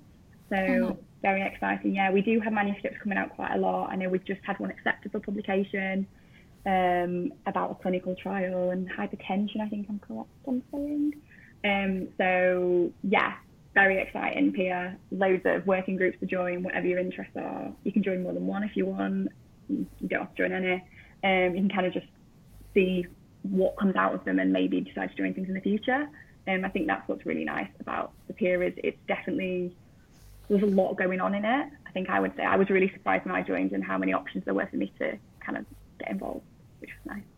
So 0.48 0.56
mm-hmm. 0.56 1.00
very 1.22 1.42
exciting. 1.42 1.94
Yeah, 1.94 2.10
we 2.10 2.20
do 2.20 2.40
have 2.40 2.52
manuscripts 2.52 2.98
coming 3.02 3.18
out 3.18 3.34
quite 3.36 3.54
a 3.54 3.58
lot. 3.58 3.90
I 3.90 3.96
know 3.96 4.08
we've 4.08 4.24
just 4.24 4.40
had 4.44 4.58
one 4.58 4.70
accepted 4.70 5.12
for 5.12 5.20
publication 5.20 6.06
um, 6.66 7.32
about 7.46 7.70
a 7.70 7.74
clinical 7.76 8.16
trial 8.16 8.70
and 8.70 8.90
hypertension. 8.90 9.60
I 9.60 9.68
think 9.68 9.86
I'm 9.88 10.00
correct 10.00 10.28
on 10.46 10.62
saying. 10.72 11.12
Um, 11.64 12.08
so 12.18 12.92
yeah, 13.02 13.34
very 13.74 14.00
exciting 14.00 14.52
peer, 14.52 14.96
loads 15.10 15.42
of 15.44 15.66
working 15.66 15.96
groups 15.96 16.18
to 16.20 16.26
join, 16.26 16.62
whatever 16.62 16.86
your 16.86 16.98
interests 16.98 17.36
are. 17.36 17.72
You 17.82 17.92
can 17.92 18.02
join 18.02 18.22
more 18.22 18.32
than 18.32 18.46
one 18.46 18.62
if 18.62 18.76
you 18.76 18.86
want. 18.86 19.28
You 19.68 19.86
don't 20.06 20.20
have 20.20 20.34
to 20.34 20.42
join 20.42 20.52
any. 20.52 20.74
Um, 21.24 21.54
you 21.54 21.60
can 21.62 21.70
kind 21.70 21.86
of 21.86 21.92
just 21.92 22.06
see 22.72 23.06
what 23.42 23.76
comes 23.76 23.96
out 23.96 24.14
of 24.14 24.24
them 24.24 24.38
and 24.38 24.52
maybe 24.52 24.80
decide 24.80 25.10
to 25.10 25.16
join 25.16 25.34
things 25.34 25.48
in 25.48 25.54
the 25.54 25.60
future. 25.60 26.08
Um, 26.46 26.64
I 26.64 26.68
think 26.68 26.86
that's 26.86 27.06
what's 27.08 27.26
really 27.26 27.44
nice 27.44 27.70
about 27.80 28.12
the 28.26 28.34
peer 28.34 28.62
is 28.62 28.74
it's 28.76 28.98
definitely 29.08 29.74
there's 30.48 30.62
a 30.62 30.66
lot 30.66 30.94
going 30.94 31.20
on 31.20 31.34
in 31.34 31.44
it. 31.44 31.68
I 31.86 31.90
think 31.92 32.10
I 32.10 32.20
would 32.20 32.36
say 32.36 32.44
I 32.44 32.56
was 32.56 32.68
really 32.68 32.90
surprised 32.92 33.24
when 33.24 33.34
I 33.34 33.42
joined 33.42 33.72
and 33.72 33.82
how 33.82 33.96
many 33.98 34.12
options 34.12 34.44
there 34.44 34.54
were 34.54 34.66
for 34.66 34.76
me 34.76 34.92
to 34.98 35.18
kind 35.40 35.58
of 35.58 35.64
get 35.98 36.10
involved, 36.10 36.44
which 36.80 36.90
was 36.90 37.16
nice. 37.16 37.33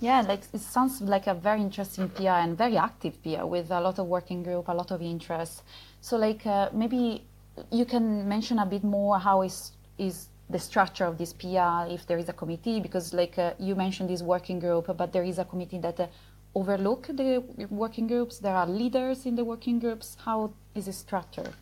Yeah, 0.00 0.20
like 0.20 0.42
it 0.52 0.60
sounds 0.60 1.00
like 1.00 1.26
a 1.26 1.34
very 1.34 1.60
interesting 1.60 2.08
PI 2.08 2.40
and 2.40 2.56
very 2.56 2.76
active 2.76 3.20
PI 3.22 3.42
with 3.42 3.70
a 3.70 3.80
lot 3.80 3.98
of 3.98 4.06
working 4.06 4.42
group, 4.44 4.68
a 4.68 4.72
lot 4.72 4.92
of 4.92 5.02
interest. 5.02 5.62
So, 6.00 6.16
like 6.16 6.46
uh, 6.46 6.68
maybe 6.72 7.24
you 7.72 7.84
can 7.84 8.28
mention 8.28 8.60
a 8.60 8.66
bit 8.66 8.84
more 8.84 9.18
how 9.18 9.42
is 9.42 9.72
is 9.98 10.28
the 10.50 10.58
structure 10.58 11.04
of 11.04 11.18
this 11.18 11.32
PI, 11.32 11.88
if 11.90 12.06
there 12.06 12.18
is 12.18 12.28
a 12.28 12.32
committee, 12.32 12.80
because 12.80 13.12
like 13.12 13.38
uh, 13.38 13.52
you 13.58 13.74
mentioned 13.74 14.08
this 14.08 14.22
working 14.22 14.60
group, 14.60 14.86
but 14.96 15.12
there 15.12 15.24
is 15.24 15.38
a 15.38 15.44
committee 15.44 15.78
that 15.78 15.98
uh, 15.98 16.06
overlook 16.54 17.08
the 17.08 17.42
working 17.68 18.06
groups. 18.06 18.38
There 18.38 18.54
are 18.54 18.66
leaders 18.66 19.26
in 19.26 19.34
the 19.34 19.44
working 19.44 19.78
groups. 19.78 20.16
How 20.24 20.52
is 20.74 20.86
it 20.88 20.94
structured? 20.94 21.54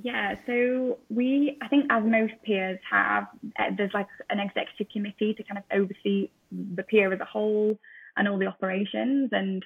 Yeah, 0.00 0.36
so 0.46 0.98
we, 1.10 1.58
I 1.60 1.68
think 1.68 1.86
as 1.90 2.02
most 2.04 2.32
peers 2.44 2.78
have, 2.90 3.24
uh, 3.58 3.70
there's 3.76 3.92
like 3.92 4.08
an 4.30 4.40
executive 4.40 4.88
committee 4.92 5.34
to 5.34 5.42
kind 5.42 5.58
of 5.58 5.64
oversee 5.72 6.30
the 6.50 6.82
peer 6.82 7.12
as 7.12 7.20
a 7.20 7.26
whole 7.26 7.78
and 8.16 8.26
all 8.26 8.38
the 8.38 8.46
operations. 8.46 9.30
And 9.32 9.64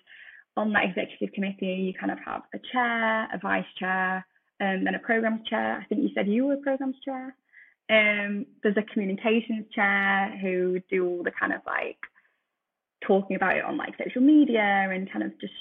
on 0.57 0.73
that 0.73 0.85
executive 0.85 1.33
committee, 1.33 1.67
you 1.67 1.95
kind 1.95 2.11
of 2.11 2.19
have 2.25 2.43
a 2.55 2.59
chair, 2.73 3.29
a 3.33 3.39
vice 3.41 3.65
chair, 3.79 4.27
um, 4.61 4.85
then 4.85 4.95
a 4.95 4.99
programs 4.99 5.47
chair. 5.49 5.81
I 5.81 5.85
think 5.85 6.03
you 6.03 6.11
said 6.15 6.27
you 6.27 6.47
were 6.47 6.55
a 6.55 6.59
programs 6.59 6.97
chair. 7.05 7.37
Um, 7.89 8.47
there's 8.63 8.77
a 8.77 8.83
communications 8.83 9.67
chair 9.73 10.37
who 10.41 10.81
do 10.91 11.07
all 11.07 11.23
the 11.23 11.31
kind 11.31 11.53
of 11.53 11.61
like 11.67 11.99
talking 13.07 13.37
about 13.37 13.57
it 13.57 13.65
on 13.65 13.77
like 13.77 13.95
social 14.03 14.23
media 14.23 14.61
and 14.61 15.11
kind 15.11 15.25
of 15.25 15.39
just 15.41 15.53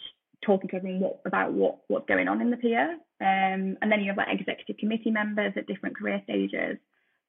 talking 0.44 0.70
to 0.70 0.78
everyone 0.78 1.02
what, 1.02 1.20
about 1.26 1.54
what 1.54 1.78
what's 1.88 2.08
going 2.08 2.28
on 2.28 2.42
in 2.42 2.50
the 2.50 2.58
peer. 2.58 2.98
Um, 3.22 3.78
and 3.82 3.92
then 3.92 4.02
you 4.02 4.08
have 4.08 4.18
like 4.18 4.40
executive 4.40 4.78
committee 4.78 5.12
members 5.12 5.54
at 5.56 5.68
different 5.68 5.98
career 5.98 6.22
stages. 6.24 6.78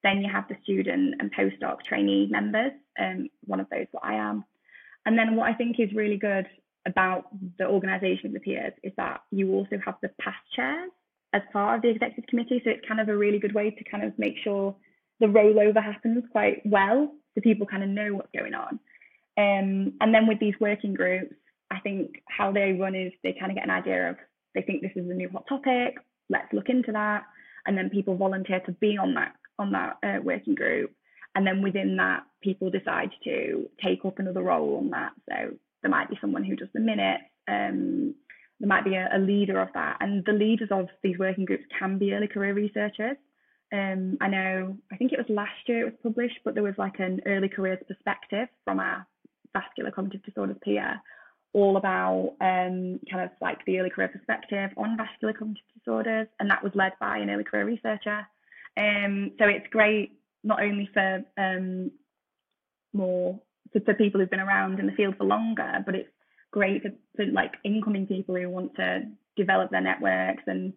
Then 0.02 0.20
you 0.20 0.30
have 0.30 0.48
the 0.48 0.56
student 0.62 1.14
and 1.20 1.34
postdoc 1.34 1.78
trainee 1.88 2.28
members. 2.30 2.72
Um, 2.98 3.28
one 3.44 3.60
of 3.60 3.68
those 3.70 3.86
what 3.92 4.04
I 4.04 4.14
am. 4.14 4.44
And 5.04 5.18
then 5.18 5.36
what 5.36 5.48
I 5.48 5.54
think 5.54 5.78
is 5.78 5.92
really 5.94 6.16
good 6.16 6.46
about 6.86 7.26
the 7.58 7.66
organisation 7.66 8.26
of 8.26 8.32
the 8.32 8.40
peers 8.40 8.72
is 8.82 8.92
that 8.96 9.22
you 9.30 9.52
also 9.52 9.78
have 9.84 9.96
the 10.02 10.10
past 10.20 10.38
chairs 10.54 10.90
as 11.32 11.42
part 11.52 11.76
of 11.76 11.82
the 11.82 11.90
executive 11.90 12.26
committee. 12.28 12.60
So 12.64 12.70
it's 12.70 12.86
kind 12.86 13.00
of 13.00 13.08
a 13.08 13.16
really 13.16 13.38
good 13.38 13.54
way 13.54 13.70
to 13.70 13.84
kind 13.84 14.04
of 14.04 14.18
make 14.18 14.34
sure 14.42 14.74
the 15.20 15.26
rollover 15.26 15.82
happens 15.82 16.24
quite 16.30 16.62
well 16.64 17.12
so 17.34 17.40
people 17.40 17.66
kind 17.66 17.82
of 17.82 17.88
know 17.88 18.14
what's 18.14 18.30
going 18.36 18.54
on. 18.54 18.80
Um, 19.38 19.94
and 20.00 20.14
then 20.14 20.26
with 20.26 20.40
these 20.40 20.54
working 20.60 20.94
groups, 20.94 21.34
I 21.70 21.80
think 21.80 22.22
how 22.28 22.52
they 22.52 22.72
run 22.72 22.94
is 22.94 23.12
they 23.22 23.36
kind 23.38 23.50
of 23.50 23.56
get 23.56 23.64
an 23.64 23.70
idea 23.70 24.10
of 24.10 24.16
they 24.56 24.62
think 24.62 24.80
this 24.82 24.96
is 24.96 25.08
a 25.08 25.14
new 25.14 25.28
hot 25.28 25.46
topic, 25.48 25.98
let's 26.30 26.52
look 26.52 26.68
into 26.68 26.90
that, 26.92 27.24
and 27.66 27.76
then 27.76 27.90
people 27.90 28.16
volunteer 28.16 28.60
to 28.60 28.72
be 28.72 28.96
on 28.96 29.14
that 29.14 29.34
on 29.58 29.72
that 29.72 29.98
uh, 30.02 30.20
working 30.22 30.54
group, 30.54 30.92
and 31.34 31.46
then 31.46 31.62
within 31.62 31.96
that, 31.96 32.24
people 32.42 32.70
decide 32.70 33.10
to 33.24 33.68
take 33.82 34.04
up 34.04 34.18
another 34.18 34.42
role 34.42 34.78
on 34.78 34.90
that. 34.90 35.12
So 35.28 35.56
there 35.82 35.90
might 35.90 36.10
be 36.10 36.18
someone 36.20 36.44
who 36.44 36.56
does 36.56 36.68
the 36.74 36.80
minutes. 36.80 37.24
Um, 37.48 38.14
there 38.58 38.68
might 38.68 38.84
be 38.84 38.94
a, 38.94 39.08
a, 39.12 39.18
leader 39.18 39.60
of 39.60 39.68
that, 39.74 39.98
and 40.00 40.24
the 40.24 40.32
leaders 40.32 40.70
of 40.72 40.88
these 41.02 41.18
working 41.18 41.44
groups 41.44 41.64
can 41.78 41.98
be 41.98 42.12
early 42.12 42.28
career 42.28 42.54
researchers. 42.54 43.16
Um, 43.72 44.16
I 44.20 44.28
know, 44.28 44.76
I 44.90 44.96
think 44.96 45.12
it 45.12 45.18
was 45.18 45.26
last 45.28 45.68
year 45.68 45.80
it 45.80 45.84
was 45.84 46.00
published, 46.02 46.40
but 46.44 46.54
there 46.54 46.62
was 46.62 46.78
like 46.78 46.98
an 46.98 47.20
early 47.26 47.48
careers 47.48 47.82
perspective 47.86 48.48
from 48.64 48.80
our 48.80 49.06
vascular 49.52 49.90
cognitive 49.90 50.22
disorders 50.24 50.56
peer 50.62 51.00
all 51.56 51.78
about 51.78 52.34
um, 52.42 53.00
kind 53.10 53.24
of 53.24 53.30
like 53.40 53.64
the 53.64 53.80
early 53.80 53.88
career 53.88 54.08
perspective 54.08 54.70
on 54.76 54.94
vascular 54.94 55.32
cognitive 55.32 55.64
disorders, 55.74 56.28
and 56.38 56.50
that 56.50 56.62
was 56.62 56.70
led 56.74 56.92
by 57.00 57.16
an 57.16 57.30
early 57.30 57.44
career 57.44 57.64
researcher. 57.64 58.26
Um, 58.76 59.32
so 59.38 59.46
it's 59.46 59.66
great 59.70 60.12
not 60.44 60.62
only 60.62 60.86
for 60.92 61.24
um, 61.38 61.90
more 62.92 63.40
for, 63.72 63.80
for, 63.80 63.94
people 63.94 64.20
who've 64.20 64.30
been 64.30 64.38
around 64.38 64.78
in 64.78 64.86
the 64.86 64.92
field 64.92 65.16
for 65.16 65.24
longer, 65.24 65.82
but 65.86 65.94
it's 65.94 66.10
great 66.50 66.82
for, 66.82 66.90
for 67.16 67.24
like 67.24 67.54
incoming 67.64 68.06
people 68.06 68.36
who 68.36 68.50
want 68.50 68.76
to 68.76 69.04
develop 69.34 69.70
their 69.70 69.80
networks 69.80 70.42
and 70.46 70.74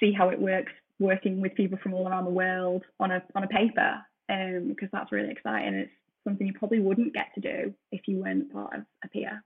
see 0.00 0.12
how 0.12 0.28
it 0.28 0.38
works 0.38 0.72
working 0.98 1.40
with 1.40 1.54
people 1.54 1.78
from 1.82 1.94
all 1.94 2.06
around 2.06 2.26
the 2.26 2.30
world 2.30 2.82
on 3.00 3.10
a 3.10 3.22
on 3.34 3.42
a 3.42 3.48
paper 3.48 4.02
because 4.28 4.88
um, 4.88 4.90
that's 4.92 5.12
really 5.12 5.30
exciting. 5.30 5.72
It's 5.72 5.92
something 6.24 6.46
you 6.46 6.52
probably 6.52 6.80
wouldn't 6.80 7.14
get 7.14 7.28
to 7.36 7.40
do 7.40 7.72
if 7.90 8.02
you 8.06 8.18
weren't 8.18 8.52
part 8.52 8.74
of 8.74 8.82
a 9.02 9.08
peer 9.08 9.42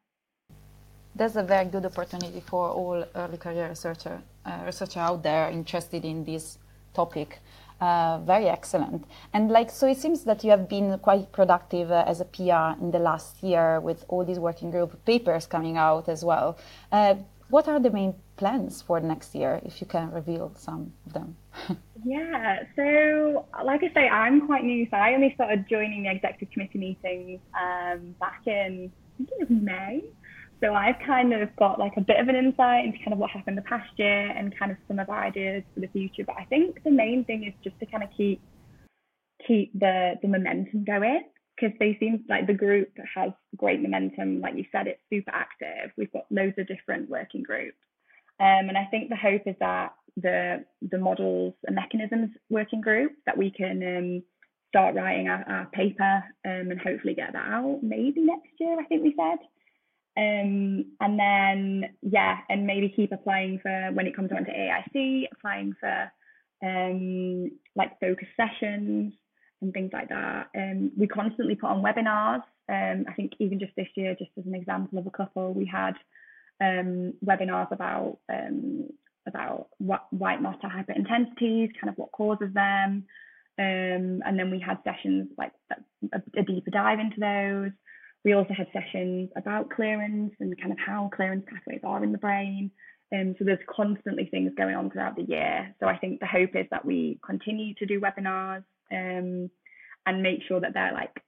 that's 1.18 1.36
a 1.36 1.42
very 1.42 1.66
good 1.66 1.84
opportunity 1.84 2.40
for 2.40 2.70
all 2.70 3.04
early 3.14 3.36
career 3.36 3.68
researcher 3.68 4.22
uh, 4.46 4.62
researcher 4.64 5.00
out 5.00 5.22
there 5.22 5.50
interested 5.50 6.04
in 6.04 6.24
this 6.24 6.58
topic. 6.94 7.40
Uh, 7.80 8.18
very 8.24 8.48
excellent. 8.48 9.04
And 9.32 9.50
like, 9.50 9.70
so 9.70 9.86
it 9.86 9.98
seems 9.98 10.24
that 10.24 10.42
you 10.42 10.50
have 10.50 10.68
been 10.68 10.98
quite 10.98 11.30
productive 11.30 11.90
uh, 11.92 12.04
as 12.06 12.20
a 12.20 12.24
PR 12.24 12.80
in 12.82 12.90
the 12.90 12.98
last 12.98 13.42
year 13.42 13.78
with 13.80 14.04
all 14.08 14.24
these 14.24 14.38
working 14.38 14.70
group 14.70 15.04
papers 15.04 15.46
coming 15.46 15.76
out 15.76 16.08
as 16.08 16.24
well. 16.24 16.58
Uh, 16.90 17.14
what 17.50 17.68
are 17.68 17.78
the 17.78 17.90
main 17.90 18.14
plans 18.36 18.82
for 18.82 19.00
next 19.00 19.34
year, 19.34 19.60
if 19.64 19.80
you 19.80 19.86
can 19.86 20.10
reveal 20.10 20.52
some 20.56 20.92
of 21.06 21.12
them? 21.12 21.36
yeah, 22.04 22.64
so 22.76 23.46
like 23.64 23.82
I 23.82 23.92
say, 23.94 24.08
I'm 24.08 24.46
quite 24.46 24.64
new, 24.64 24.86
so 24.90 24.96
I 24.96 25.14
only 25.14 25.32
started 25.34 25.66
joining 25.68 26.02
the 26.02 26.10
executive 26.10 26.50
committee 26.50 26.78
meetings 26.78 27.40
um, 27.54 28.14
back 28.20 28.42
in 28.46 28.90
I 29.18 29.24
think 29.24 29.30
it 29.40 29.50
was 29.50 29.62
May. 29.62 30.04
So 30.60 30.74
I've 30.74 30.96
kind 31.06 31.32
of 31.32 31.54
got 31.56 31.78
like 31.78 31.92
a 31.96 32.00
bit 32.00 32.18
of 32.18 32.28
an 32.28 32.34
insight 32.34 32.84
into 32.84 32.98
kind 32.98 33.12
of 33.12 33.18
what 33.18 33.30
happened 33.30 33.56
the 33.56 33.62
past 33.62 33.90
year 33.96 34.30
and 34.30 34.56
kind 34.58 34.72
of 34.72 34.76
some 34.88 34.98
of 34.98 35.08
our 35.08 35.24
ideas 35.24 35.62
for 35.74 35.80
the 35.80 35.86
future. 35.88 36.24
But 36.26 36.36
I 36.38 36.44
think 36.44 36.82
the 36.82 36.90
main 36.90 37.24
thing 37.24 37.44
is 37.44 37.54
just 37.62 37.78
to 37.80 37.86
kind 37.86 38.02
of 38.02 38.10
keep 38.16 38.40
keep 39.46 39.72
the 39.78 40.14
the 40.20 40.28
momentum 40.28 40.84
going 40.84 41.22
because 41.54 41.76
they 41.78 41.96
seem 42.00 42.24
like 42.28 42.46
the 42.46 42.54
group 42.54 42.90
has 43.14 43.30
great 43.56 43.80
momentum. 43.80 44.40
Like 44.40 44.56
you 44.56 44.64
said, 44.72 44.86
it's 44.86 45.00
super 45.10 45.30
active. 45.32 45.92
We've 45.96 46.12
got 46.12 46.26
loads 46.30 46.54
of 46.58 46.66
different 46.66 47.08
working 47.08 47.42
groups. 47.42 47.76
Um, 48.40 48.68
and 48.68 48.78
I 48.78 48.84
think 48.90 49.08
the 49.08 49.16
hope 49.16 49.42
is 49.46 49.56
that 49.60 49.94
the 50.16 50.64
the 50.90 50.98
models 50.98 51.54
and 51.66 51.76
mechanisms 51.76 52.30
working 52.50 52.80
group 52.80 53.12
that 53.26 53.38
we 53.38 53.50
can 53.50 53.82
um, 53.96 54.22
start 54.68 54.94
writing 54.94 55.28
our, 55.28 55.44
our 55.48 55.66
paper 55.66 56.22
um, 56.44 56.70
and 56.70 56.80
hopefully 56.80 57.14
get 57.14 57.32
that 57.32 57.46
out 57.46 57.80
maybe 57.82 58.20
next 58.20 58.50
year. 58.58 58.78
I 58.78 58.84
think 58.84 59.02
we 59.02 59.14
said. 59.16 59.38
Um, 60.18 60.84
and 61.00 61.18
then 61.18 61.84
yeah, 62.02 62.38
and 62.48 62.66
maybe 62.66 62.92
keep 62.94 63.12
applying 63.12 63.60
for 63.60 63.90
when 63.92 64.08
it 64.08 64.16
comes 64.16 64.30
on 64.32 64.44
to 64.44 64.50
AIC, 64.50 65.28
applying 65.32 65.74
for 65.78 66.10
um, 66.64 67.52
like 67.76 68.00
focus 68.00 68.26
sessions 68.36 69.12
and 69.62 69.72
things 69.72 69.90
like 69.92 70.08
that. 70.08 70.48
Um, 70.56 70.90
we 70.96 71.06
constantly 71.06 71.54
put 71.54 71.70
on 71.70 71.82
webinars. 71.82 72.42
Um, 72.68 73.04
I 73.08 73.12
think 73.14 73.32
even 73.38 73.60
just 73.60 73.72
this 73.76 73.86
year, 73.94 74.16
just 74.18 74.32
as 74.36 74.44
an 74.44 74.56
example 74.56 74.98
of 74.98 75.06
a 75.06 75.10
couple, 75.10 75.54
we 75.54 75.66
had 75.66 75.94
um, 76.60 77.14
webinars 77.24 77.70
about 77.70 78.18
um, 78.28 78.88
about 79.26 79.68
what 79.78 80.06
white 80.10 80.42
matter 80.42 80.68
hyperintensities, 80.68 81.70
kind 81.80 81.90
of 81.90 81.96
what 81.96 82.10
causes 82.12 82.52
them, 82.54 83.04
um, 83.58 84.22
and 84.24 84.38
then 84.38 84.50
we 84.50 84.58
had 84.58 84.78
sessions 84.84 85.28
like 85.38 85.52
a, 86.12 86.20
a, 86.36 86.42
deeper 86.42 86.70
dive 86.70 86.98
into 86.98 87.20
those. 87.20 87.72
We 88.28 88.34
also 88.34 88.52
had 88.52 88.66
sessions 88.74 89.30
about 89.36 89.70
clearance 89.70 90.34
and 90.38 90.54
kind 90.60 90.70
of 90.70 90.76
how 90.78 91.08
clearance 91.16 91.46
pathways 91.50 91.80
are 91.82 92.04
in 92.04 92.12
the 92.12 92.18
brain. 92.18 92.70
Um, 93.10 93.34
so 93.38 93.44
there's 93.46 93.58
constantly 93.74 94.26
things 94.26 94.52
going 94.54 94.74
on 94.74 94.90
throughout 94.90 95.16
the 95.16 95.22
year. 95.22 95.74
So 95.80 95.86
I 95.86 95.96
think 95.96 96.20
the 96.20 96.26
hope 96.26 96.54
is 96.54 96.66
that 96.70 96.84
we 96.84 97.18
continue 97.24 97.72
to 97.76 97.86
do 97.86 98.02
webinars 98.02 98.64
um, 98.92 99.48
and 100.04 100.22
make 100.22 100.40
sure 100.46 100.60
that 100.60 100.74
they're 100.74 100.92
like 100.92 101.22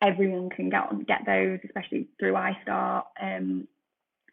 everyone 0.00 0.50
can 0.50 0.70
get 0.70 0.82
on 0.88 1.02
get 1.02 1.22
those, 1.26 1.58
especially 1.64 2.06
through 2.20 2.34
ISTAART, 2.34 3.06
um, 3.20 3.66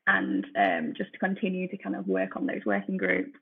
and 0.05 0.45
um, 0.55 0.93
just 0.95 1.13
to 1.13 1.17
continue 1.17 1.67
to 1.67 1.77
kind 1.77 1.95
of 1.95 2.05
work 2.05 2.35
on 2.35 2.45
those 2.45 2.61
working 2.63 2.97
groups 2.97 3.39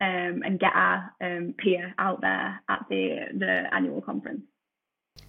um, 0.00 0.40
and 0.46 0.58
get 0.58 0.72
our 0.74 1.12
um, 1.22 1.54
peer 1.58 1.92
out 1.98 2.22
there 2.22 2.58
at 2.70 2.86
the 2.88 3.18
the 3.38 3.64
annual 3.70 4.00
conference. 4.00 4.44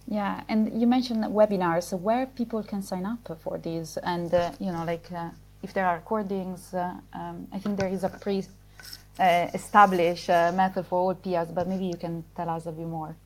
Yeah, 0.08 0.42
and 0.48 0.80
you 0.80 0.86
mentioned 0.86 1.24
webinars, 1.24 1.84
so 1.84 1.96
where 1.96 2.26
people 2.26 2.62
can 2.62 2.80
sign 2.80 3.04
up 3.04 3.28
for 3.42 3.58
these, 3.58 3.96
and 3.98 4.32
uh, 4.32 4.52
you 4.60 4.70
know, 4.70 4.84
like 4.84 5.10
uh, 5.12 5.30
if 5.62 5.74
there 5.74 5.84
are 5.84 5.96
recordings, 5.96 6.72
uh, 6.74 6.94
um, 7.12 7.48
I 7.52 7.58
think 7.58 7.78
there 7.78 7.88
is 7.88 8.04
a 8.04 8.08
pre 8.08 8.44
uh, 9.18 9.48
uh, 9.52 10.52
method 10.54 10.86
for 10.86 10.98
all 10.98 11.14
peers, 11.14 11.48
but 11.52 11.66
maybe 11.66 11.86
you 11.86 11.96
can 11.96 12.24
tell 12.36 12.48
us 12.50 12.66
a 12.66 12.72
bit 12.72 12.86
more. 12.86 13.16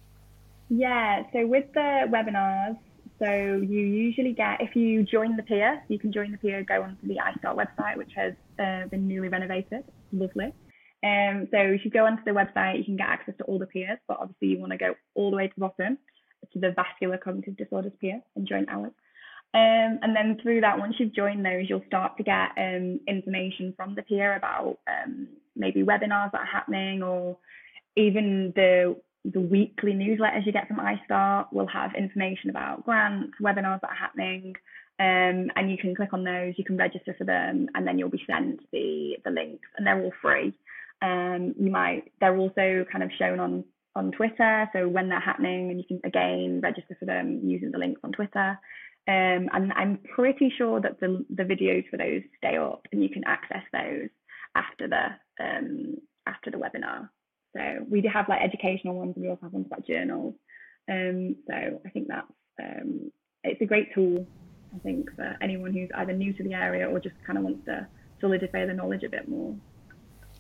Yeah, 0.70 1.25
so 1.33 1.46
with 1.46 1.70
the 1.75 2.07
webinars, 2.09 2.79
so 3.18 3.31
you 3.31 3.81
usually 3.81 4.33
get, 4.33 4.62
if 4.62 4.75
you 4.75 5.03
join 5.03 5.37
the 5.37 5.42
peer, 5.42 5.83
you 5.88 5.99
can 5.99 6.12
join 6.12 6.33
the 6.33 6.38
peer, 6.38 6.62
go 6.62 6.83
onto 6.83 7.07
the 7.07 7.18
ISTAART 7.18 7.57
website, 7.57 7.96
which 7.99 8.12
has 8.16 8.33
uh, 8.59 8.87
been 8.87 9.07
newly 9.07 9.29
renovated. 9.29 9.85
Lovely. 10.12 10.55
Um, 11.03 11.49
so 11.51 11.59
if 11.59 11.85
you 11.85 11.90
go 11.90 12.07
onto 12.07 12.25
the 12.25 12.31
website, 12.31 12.79
you 12.79 12.85
can 12.85 12.96
get 12.96 13.09
access 13.09 13.35
to 13.38 13.44
all 13.44 13.59
the 13.59 13.66
peers, 13.66 13.99
but 14.09 14.18
obviously 14.20 14.49
you 14.49 14.59
want 14.59 14.73
to 14.73 14.79
go 14.79 14.94
all 15.14 15.31
the 15.31 15.37
way 15.37 15.49
to 15.49 15.55
the 15.55 15.61
bottom 15.61 15.99
to 16.53 16.59
the 16.59 16.73
vascular 16.73 17.19
cognitive 17.19 17.57
disorders 17.57 17.93
peer 18.01 18.21
and 18.37 18.49
join 18.49 18.67
ours. 18.69 18.93
Um, 19.53 19.99
and 20.03 20.15
then 20.15 20.39
through 20.41 20.61
that, 20.61 20.79
once 20.79 20.95
you've 20.99 21.15
joined 21.15 21.45
those, 21.45 21.67
you'll 21.69 21.83
start 21.87 22.17
to 22.17 22.23
get 22.23 22.51
um, 22.57 23.01
information 23.09 23.75
from 23.77 23.95
the 23.97 24.03
peer 24.03 24.37
about 24.37 24.79
um, 24.87 25.29
maybe 25.57 25.83
webinars 25.83 26.31
that 26.33 26.43
are 26.43 26.47
happening 26.47 27.03
or 27.03 27.37
even 27.97 28.53
the 28.55 28.97
the 29.25 29.41
weekly 29.41 29.93
newsletters 29.93 30.47
you 30.47 30.53
get 30.53 30.67
from 30.67 30.79
ISTAART 30.79 31.53
will 31.53 31.67
have 31.67 31.95
information 31.95 32.49
about 32.49 32.85
grants, 32.87 33.35
webinars 33.43 33.81
that 33.83 33.91
are 33.91 33.95
happening, 33.95 34.55
um, 34.99 35.51
and 35.57 35.71
you 35.71 35.77
can 35.77 35.95
click 35.95 36.15
on 36.15 36.25
those, 36.25 36.55
you 36.57 36.65
can 36.65 36.79
register 36.79 37.15
for 37.19 37.25
them, 37.25 37.69
and 37.75 37.87
then 37.87 37.99
you'll 37.99 38.09
be 38.09 38.25
sent 38.27 38.61
the 38.73 39.17
the 39.25 39.31
links, 39.31 39.69
and 39.77 39.87
they're 39.87 40.03
all 40.03 40.13
free. 40.23 40.55
Um, 41.03 41.55
you 41.59 41.71
might 41.71 42.13
they're 42.21 42.37
also 42.37 42.85
kind 42.91 43.03
of 43.03 43.11
shown 43.19 43.41
on 43.41 43.65
on 43.96 44.12
Twitter, 44.12 44.68
so 44.72 44.88
when 44.88 45.09
they're 45.09 45.20
happening, 45.20 45.70
and 45.70 45.79
you 45.79 45.85
can 45.87 46.00
again 46.05 46.61
register 46.62 46.96
for 46.98 47.07
them 47.07 47.40
using 47.44 47.70
the 47.70 47.79
links 47.79 48.00
on 48.05 48.12
Twitter. 48.12 48.59
Um, 49.09 49.48
and 49.53 49.72
I'm 49.74 49.98
pretty 50.14 50.53
sure 50.57 50.81
that 50.81 51.00
the 51.00 51.24
the 51.31 51.42
videos 51.42 51.88
for 51.90 51.96
those 51.96 52.22
stay 52.38 52.57
up, 52.57 52.87
and 52.92 53.03
you 53.03 53.09
can 53.09 53.24
access 53.24 53.64
those 53.72 54.09
after 54.55 54.88
the 54.88 55.44
um, 55.44 55.96
after 56.26 56.50
the 56.50 56.59
webinar. 56.59 57.09
So 57.57 57.85
we 57.88 58.00
do 58.00 58.09
have 58.12 58.29
like 58.29 58.42
educational 58.42 58.94
ones 58.94 59.14
and 59.16 59.24
we 59.24 59.31
also 59.31 59.42
have 59.42 59.53
ones 59.53 59.66
about 59.66 59.87
journals. 59.87 60.35
Um, 60.88 61.37
so 61.48 61.81
I 61.85 61.90
think 61.90 62.09
that's 62.09 62.26
um, 62.62 63.11
it's 63.42 63.61
a 63.61 63.66
great 63.66 63.92
tool, 63.94 64.26
I 64.74 64.79
think, 64.81 65.09
for 65.16 65.37
anyone 65.42 65.72
who's 65.72 65.90
either 65.96 66.12
new 66.12 66.33
to 66.35 66.44
the 66.44 66.55
area 66.55 66.88
or 66.88 67.00
just 67.00 67.16
kind 67.26 67.38
of 67.38 67.44
wants 67.44 67.64
to 67.66 67.87
solidify 68.20 68.66
the 68.66 68.74
knowledge 68.74 69.03
a 69.03 69.09
bit 69.09 69.29
more. 69.29 69.55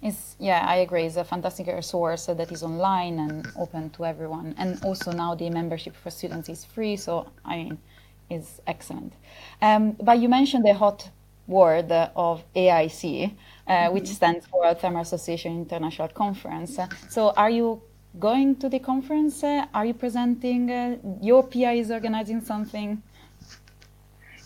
It's, 0.02 0.36
yeah, 0.38 0.64
I 0.66 0.76
agree. 0.76 1.04
It's 1.04 1.16
a 1.16 1.24
fantastic 1.24 1.66
resource 1.66 2.26
that 2.26 2.50
is 2.50 2.62
online 2.62 3.18
and 3.18 3.46
open 3.58 3.90
to 3.90 4.06
everyone. 4.06 4.54
And 4.56 4.82
also 4.82 5.12
now 5.12 5.34
the 5.34 5.50
membership 5.50 5.94
for 5.94 6.10
students 6.10 6.48
is 6.48 6.64
free, 6.64 6.96
so 6.96 7.30
I 7.44 7.56
mean, 7.56 7.78
it's 8.30 8.60
excellent. 8.66 9.12
Um, 9.60 9.92
but 9.92 10.18
you 10.18 10.28
mentioned 10.28 10.64
the 10.64 10.74
hot 10.74 11.10
word 11.46 11.90
of 12.16 12.44
AIC, 12.54 13.24
uh, 13.66 13.72
mm-hmm. 13.72 13.94
which 13.94 14.06
stands 14.06 14.46
for 14.46 14.64
Alzheimer's 14.64 15.12
Association 15.12 15.52
International 15.52 16.08
Conference. 16.08 16.78
So, 17.08 17.30
are 17.36 17.50
you 17.50 17.82
going 18.18 18.56
to 18.56 18.68
the 18.68 18.78
conference? 18.78 19.44
Are 19.44 19.84
you 19.84 19.94
presenting? 19.94 20.70
Uh, 20.70 20.96
your 21.20 21.42
PI 21.42 21.74
is 21.74 21.90
organizing 21.90 22.40
something? 22.40 23.02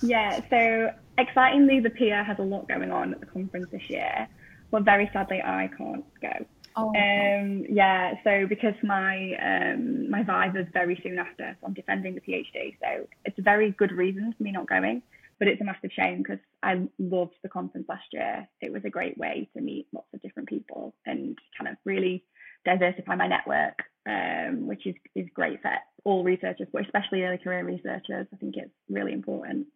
Yeah, 0.02 0.40
so 0.50 0.90
excitingly, 1.18 1.80
the 1.80 1.90
PI 1.90 2.22
has 2.24 2.38
a 2.38 2.42
lot 2.42 2.68
going 2.68 2.90
on 2.90 3.14
at 3.14 3.20
the 3.20 3.26
conference 3.26 3.66
this 3.70 3.88
year, 3.88 4.28
but 4.74 4.84
very 4.84 5.08
sadly, 5.12 5.40
I 5.40 5.70
can't 5.78 6.04
go. 6.20 6.46
Oh. 6.76 6.88
Um, 6.88 7.64
yeah, 7.70 8.14
so 8.24 8.46
because 8.48 8.74
my 8.82 9.34
um, 9.40 10.10
my 10.10 10.20
is 10.20 10.66
very 10.72 10.98
soon 11.02 11.18
after, 11.18 11.56
so 11.60 11.66
I'm 11.66 11.74
defending 11.74 12.16
the 12.16 12.20
PhD. 12.20 12.76
So 12.82 13.06
it's 13.24 13.38
a 13.38 13.42
very 13.42 13.70
good 13.70 13.92
reason 13.92 14.34
for 14.36 14.42
me 14.42 14.50
not 14.50 14.68
going 14.68 15.02
but 15.38 15.48
it's 15.48 15.60
a 15.60 15.64
massive 15.64 15.90
shame 15.92 16.18
because 16.18 16.38
I 16.62 16.86
loved 16.98 17.34
the 17.42 17.48
conference 17.48 17.86
last 17.88 18.06
year. 18.12 18.48
It 18.60 18.72
was 18.72 18.82
a 18.84 18.90
great 18.90 19.18
way 19.18 19.48
to 19.54 19.60
meet 19.60 19.86
lots 19.92 20.06
of 20.14 20.22
different 20.22 20.48
people 20.48 20.94
and 21.06 21.36
kind 21.58 21.68
of 21.70 21.76
really 21.84 22.24
diversify 22.64 23.16
my 23.16 23.26
network, 23.26 23.82
um, 24.06 24.66
which 24.66 24.86
is, 24.86 24.94
is 25.14 25.26
great 25.34 25.60
for 25.60 25.72
all 26.04 26.24
researchers, 26.24 26.68
but 26.72 26.82
especially 26.82 27.24
early 27.24 27.38
career 27.38 27.64
researchers. 27.64 28.26
I 28.32 28.36
think 28.36 28.56
it's 28.56 28.70
really 28.88 29.12
important. 29.12 29.66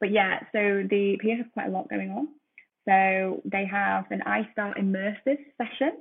But 0.00 0.10
yeah, 0.10 0.40
so 0.52 0.82
the 0.88 1.18
PA 1.22 1.36
has 1.36 1.46
quite 1.52 1.68
a 1.68 1.70
lot 1.70 1.88
going 1.88 2.10
on. 2.10 2.28
So 2.86 3.42
they 3.44 3.66
have 3.66 4.04
an 4.10 4.22
ISTAART 4.26 4.78
immersive 4.78 5.38
session 5.56 5.92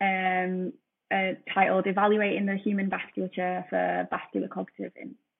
um, 0.00 0.72
uh, 1.12 1.34
titled 1.52 1.86
Evaluating 1.86 2.46
the 2.46 2.56
Human 2.56 2.90
Vasculature 2.90 3.68
for 3.68 4.08
Vascular 4.10 4.48
Cognitive 4.48 4.92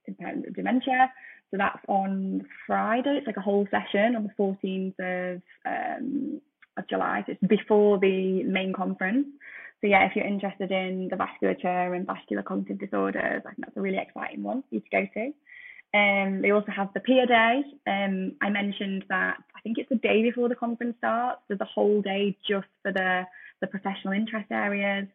Impairment 0.06 0.48
of 0.48 0.54
Dementia 0.54 1.10
so 1.54 1.58
that's 1.58 1.84
on 1.86 2.44
Friday. 2.66 3.16
It's 3.18 3.28
like 3.28 3.36
a 3.36 3.40
whole 3.40 3.64
session 3.70 4.16
on 4.16 4.24
the 4.24 4.34
14th 4.36 5.34
of 5.34 5.42
um, 5.64 6.40
of 6.76 6.88
July. 6.88 7.22
So 7.24 7.32
it's 7.32 7.46
before 7.46 8.00
the 8.00 8.42
main 8.42 8.72
conference. 8.72 9.28
So 9.80 9.86
yeah, 9.86 10.04
if 10.04 10.16
you're 10.16 10.26
interested 10.26 10.72
in 10.72 11.08
the 11.08 11.16
vasculature 11.16 11.94
and 11.94 12.08
vascular 12.08 12.42
cognitive 12.42 12.80
disorders, 12.80 13.42
I 13.46 13.50
think 13.50 13.66
that's 13.66 13.76
a 13.76 13.80
really 13.80 13.98
exciting 13.98 14.42
one 14.42 14.62
for 14.62 14.74
you 14.74 14.80
to 14.80 14.90
go 14.90 15.06
to. 15.14 15.32
Um, 15.94 16.42
they 16.42 16.50
also 16.50 16.72
have 16.72 16.92
the 16.92 17.00
peer 17.00 17.24
day. 17.24 17.62
Um, 17.86 18.32
I 18.42 18.50
mentioned 18.50 19.04
that 19.08 19.36
I 19.56 19.60
think 19.60 19.78
it's 19.78 19.88
the 19.88 19.96
day 19.96 20.22
before 20.22 20.48
the 20.48 20.56
conference 20.56 20.96
starts. 20.98 21.40
There's 21.48 21.60
a 21.60 21.64
whole 21.66 22.02
day 22.02 22.36
just 22.46 22.66
for 22.82 22.92
the 22.92 23.22
the 23.60 23.68
professional 23.68 24.12
interest 24.12 24.50
areas, 24.50 25.06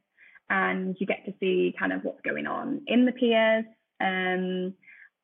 and 0.49 0.95
you 0.99 1.05
get 1.05 1.25
to 1.25 1.33
see 1.39 1.75
kind 1.77 1.91
of 1.91 2.03
what's 2.03 2.21
going 2.21 2.47
on 2.47 2.81
in 2.87 3.05
the 3.05 3.11
peers. 3.11 3.65
Um, 4.01 4.73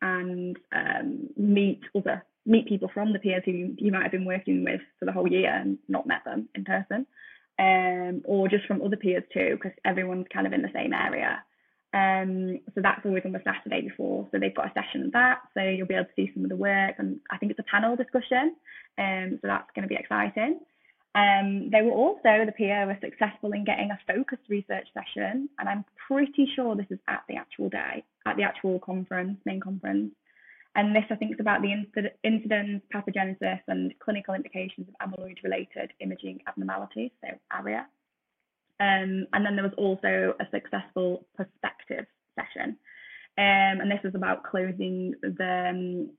and 0.01 0.57
um, 0.73 1.29
meet 1.37 1.81
other 1.95 2.23
meet 2.45 2.67
people 2.67 2.89
from 2.93 3.11
the 3.11 3.19
peers 3.19 3.41
who 3.45 3.73
you 3.77 3.91
might 3.91 4.03
have 4.03 4.11
been 4.11 4.25
working 4.25 4.63
with 4.63 4.81
for 4.99 5.05
the 5.05 5.11
whole 5.11 5.27
year 5.27 5.51
and 5.51 5.79
not 5.87 6.05
met 6.05 6.23
them 6.25 6.47
in 6.53 6.63
person, 6.63 7.07
um, 7.57 8.21
or 8.25 8.47
just 8.47 8.65
from 8.67 8.81
other 8.83 8.97
peers 8.97 9.23
too, 9.33 9.55
because 9.55 9.75
everyone's 9.83 10.27
kind 10.31 10.45
of 10.45 10.53
in 10.53 10.61
the 10.61 10.69
same 10.73 10.93
area. 10.93 11.43
Um, 11.95 12.59
so 12.75 12.81
that's 12.83 13.05
always 13.05 13.23
on 13.23 13.31
the 13.31 13.41
Saturday 13.45 13.87
before. 13.87 14.27
So 14.31 14.37
they've 14.37 14.53
got 14.53 14.67
a 14.67 14.73
session 14.73 15.05
of 15.05 15.13
that, 15.13 15.39
so 15.53 15.63
you'll 15.63 15.87
be 15.87 15.93
able 15.93 16.05
to 16.05 16.15
see 16.17 16.29
some 16.33 16.43
of 16.43 16.49
the 16.49 16.55
work, 16.57 16.95
and 16.99 17.19
I 17.31 17.37
think 17.37 17.51
it's 17.51 17.59
a 17.59 17.71
panel 17.71 17.95
discussion. 17.95 18.55
Um, 18.97 19.39
so 19.41 19.47
that's 19.47 19.71
going 19.73 19.87
to 19.87 19.87
be 19.87 19.95
exciting. 19.95 20.59
Um, 21.15 21.69
they 21.71 21.81
were 21.81 21.95
also, 21.95 22.43
the 22.45 22.51
PIA 22.51 22.83
were 22.85 22.97
successful 22.99 23.53
in 23.53 23.63
getting 23.63 23.91
a 23.91 23.99
focused 24.05 24.43
research 24.49 24.87
session, 24.93 25.47
and 25.57 25.69
I'm 25.69 25.85
pretty 26.09 26.51
sure 26.53 26.75
this 26.75 26.91
is 26.91 26.99
at 27.07 27.23
the 27.29 27.37
actual 27.37 27.69
day, 27.69 28.03
at 28.25 28.35
the 28.35 28.43
actual 28.43 28.79
conference, 28.79 29.39
main 29.45 29.61
conference. 29.61 30.11
And 30.75 30.93
this, 30.93 31.05
I 31.09 31.15
think, 31.15 31.31
is 31.31 31.39
about 31.39 31.61
the 31.61 31.71
incidence, 32.25 32.83
pathogenesis, 32.93 33.61
and 33.69 33.93
clinical 33.99 34.33
implications 34.33 34.89
of 34.89 35.09
amyloid 35.09 35.41
related 35.41 35.93
imaging 36.01 36.41
abnormalities, 36.45 37.11
so 37.21 37.29
ARIA. 37.49 37.87
Um, 38.79 39.27
and 39.33 39.45
then 39.45 39.55
there 39.55 39.63
was 39.63 39.73
also 39.77 40.33
a 40.39 40.45
successful 40.51 41.25
perspective 41.35 42.05
session. 42.35 42.77
Um, 43.37 43.81
and 43.81 43.91
this 43.91 44.03
was 44.03 44.15
about 44.15 44.43
closing 44.43 45.13
the, 45.21 45.69
um, 45.69 46.09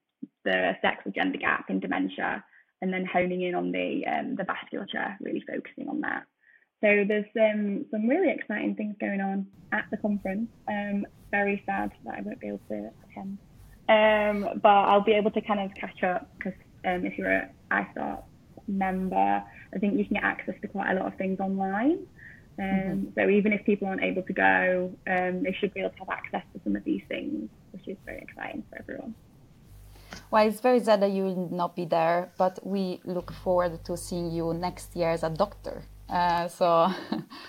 the 0.44 0.72
sex 0.82 1.02
or 1.06 1.12
gender 1.12 1.38
gap 1.38 1.66
in 1.68 1.80
dementia 1.80 2.44
and 2.82 2.92
then 2.92 3.06
honing 3.06 3.42
in 3.42 3.54
on 3.54 3.72
the 3.72 4.04
um, 4.06 4.36
the 4.36 4.44
vasculature, 4.44 5.16
really 5.20 5.42
focusing 5.46 5.88
on 5.88 6.00
that. 6.02 6.24
So 6.82 7.04
there's 7.08 7.24
um, 7.40 7.86
some 7.90 8.06
really 8.06 8.30
exciting 8.30 8.74
things 8.74 8.96
going 9.00 9.20
on 9.20 9.46
at 9.72 9.86
the 9.90 9.96
conference. 9.96 10.48
Um, 10.68 11.06
very 11.30 11.62
sad 11.64 11.92
that 12.04 12.16
I 12.18 12.20
won't 12.20 12.40
be 12.40 12.48
able 12.48 12.60
to 12.68 12.90
attend, 13.10 13.38
but 14.62 14.68
I'll 14.68 15.04
be 15.04 15.14
able 15.14 15.30
to 15.30 15.40
kind 15.40 15.60
of 15.60 15.74
catch 15.74 16.02
up 16.02 16.30
because 16.36 16.52
if 16.84 17.18
you're 17.18 17.32
a 17.32 17.50
ISTAART 17.70 18.22
member, 18.68 19.42
I 19.74 19.78
think 19.78 19.98
you 19.98 20.04
can 20.04 20.14
get 20.14 20.24
access 20.24 20.54
to 20.60 20.68
quite 20.68 20.92
a 20.92 20.94
lot 20.94 21.06
of 21.06 21.18
things 21.18 21.40
online. 21.40 22.06
Um, 22.58 22.64
mm-hmm. 22.64 23.04
So 23.14 23.28
even 23.28 23.52
if 23.52 23.64
people 23.64 23.88
aren't 23.88 24.02
able 24.02 24.22
to 24.22 24.32
go, 24.32 24.92
um, 25.06 25.42
they 25.42 25.52
should 25.58 25.74
be 25.74 25.80
able 25.80 25.90
to 25.90 25.98
have 25.98 26.08
access 26.10 26.42
to 26.54 26.60
some 26.64 26.76
of 26.76 26.84
these 26.84 27.02
things, 27.08 27.50
which 27.72 27.86
is 27.88 27.96
very 28.04 28.20
exciting 28.20 28.64
for 28.70 28.78
everyone. 28.78 29.14
Well, 30.30 30.46
it's 30.46 30.60
very 30.60 30.80
sad 30.80 31.02
that 31.02 31.10
you 31.10 31.24
will 31.24 31.48
not 31.50 31.76
be 31.76 31.84
there, 31.84 32.32
but 32.38 32.58
we 32.66 33.00
look 33.04 33.32
forward 33.32 33.84
to 33.84 33.96
seeing 33.96 34.30
you 34.30 34.54
next 34.54 34.96
year 34.96 35.10
as 35.10 35.22
a 35.22 35.30
doctor. 35.30 35.82
Uh, 36.08 36.48
so, 36.48 36.88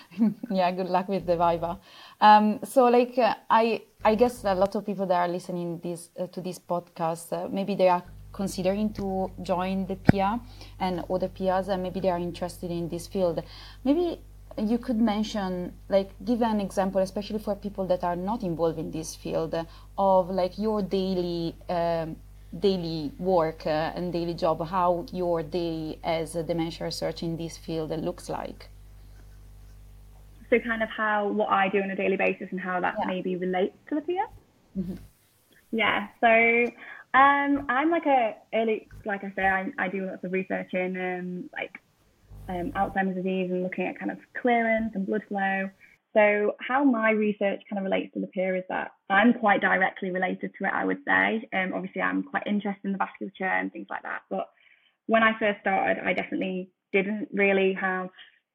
yeah, 0.50 0.70
good 0.72 0.88
luck 0.88 1.08
with 1.08 1.26
the 1.26 1.36
Viva. 1.36 1.78
Um, 2.20 2.60
so, 2.64 2.86
like, 2.86 3.16
uh, 3.16 3.34
I 3.48 3.82
I 4.04 4.14
guess 4.14 4.44
a 4.44 4.54
lot 4.54 4.74
of 4.74 4.84
people 4.84 5.06
that 5.06 5.14
are 5.14 5.28
listening 5.28 5.78
this 5.78 6.10
uh, 6.18 6.26
to 6.28 6.40
this 6.40 6.58
podcast, 6.58 7.32
uh, 7.32 7.48
maybe 7.48 7.74
they 7.74 7.88
are 7.88 8.02
considering 8.32 8.92
to 8.92 9.30
join 9.42 9.86
the 9.86 9.96
PIA 9.96 10.40
and 10.80 11.04
other 11.10 11.28
PIAs, 11.28 11.68
and 11.68 11.82
maybe 11.82 12.00
they 12.00 12.10
are 12.10 12.18
interested 12.18 12.70
in 12.70 12.88
this 12.88 13.06
field. 13.06 13.42
Maybe 13.84 14.20
you 14.58 14.78
could 14.78 15.00
mention 15.00 15.72
like 15.88 16.10
give 16.24 16.42
an 16.42 16.60
example 16.60 17.00
especially 17.00 17.38
for 17.38 17.54
people 17.54 17.86
that 17.86 18.02
are 18.02 18.16
not 18.16 18.42
involved 18.42 18.78
in 18.78 18.90
this 18.90 19.14
field 19.14 19.54
of 19.96 20.30
like 20.30 20.58
your 20.58 20.82
daily 20.82 21.54
um, 21.68 22.16
daily 22.58 23.12
work 23.18 23.66
uh, 23.66 23.92
and 23.94 24.12
daily 24.12 24.34
job, 24.34 24.66
how 24.66 25.06
your 25.12 25.42
day 25.42 25.98
as 26.02 26.34
a 26.34 26.42
dementia 26.42 26.86
researcher 26.86 27.26
in 27.26 27.36
this 27.36 27.56
field 27.56 27.90
looks 27.90 28.28
like. 28.28 28.68
So, 30.50 30.58
kind 30.58 30.82
of 30.82 30.88
how 30.88 31.28
what 31.28 31.50
I 31.50 31.68
do 31.68 31.82
on 31.82 31.90
a 31.90 31.96
daily 31.96 32.16
basis 32.16 32.48
and 32.50 32.60
how 32.60 32.80
that 32.80 32.94
yeah. 32.98 33.06
maybe 33.06 33.36
relates 33.36 33.76
to 33.90 33.96
the 33.96 34.00
peer. 34.00 34.26
Mm-hmm. 34.78 34.94
Yeah. 35.72 36.08
So, 36.20 36.72
um, 37.12 37.66
I'm 37.68 37.90
like 37.90 38.06
a 38.06 38.36
early, 38.54 38.88
like 39.04 39.24
I 39.24 39.32
say, 39.36 39.46
I, 39.46 39.70
I 39.78 39.88
do 39.88 40.06
lots 40.06 40.24
of 40.24 40.32
research 40.32 40.72
in 40.72 40.96
um, 40.96 41.50
like 41.52 41.78
um, 42.48 42.72
Alzheimer's 42.72 43.16
disease 43.16 43.50
and 43.50 43.62
looking 43.62 43.86
at 43.86 43.98
kind 43.98 44.10
of 44.10 44.18
clearance 44.40 44.92
and 44.94 45.06
blood 45.06 45.22
flow. 45.28 45.70
So 46.14 46.56
how 46.60 46.84
my 46.84 47.10
research 47.10 47.60
kind 47.68 47.78
of 47.78 47.84
relates 47.84 48.12
to 48.14 48.20
the 48.20 48.26
peer 48.28 48.56
is 48.56 48.64
that 48.68 48.92
I'm 49.10 49.34
quite 49.34 49.60
directly 49.60 50.10
related 50.10 50.52
to 50.58 50.66
it, 50.66 50.72
I 50.72 50.84
would 50.84 50.98
say. 51.06 51.48
Um, 51.52 51.72
obviously, 51.74 52.02
I'm 52.02 52.22
quite 52.22 52.46
interested 52.46 52.84
in 52.84 52.92
the 52.92 52.98
vasculature 52.98 53.60
and 53.60 53.72
things 53.72 53.86
like 53.90 54.02
that. 54.02 54.22
But 54.30 54.48
when 55.06 55.22
I 55.22 55.38
first 55.38 55.60
started, 55.60 56.02
I 56.04 56.14
definitely 56.14 56.70
didn't 56.92 57.28
really 57.32 57.74
have 57.74 58.08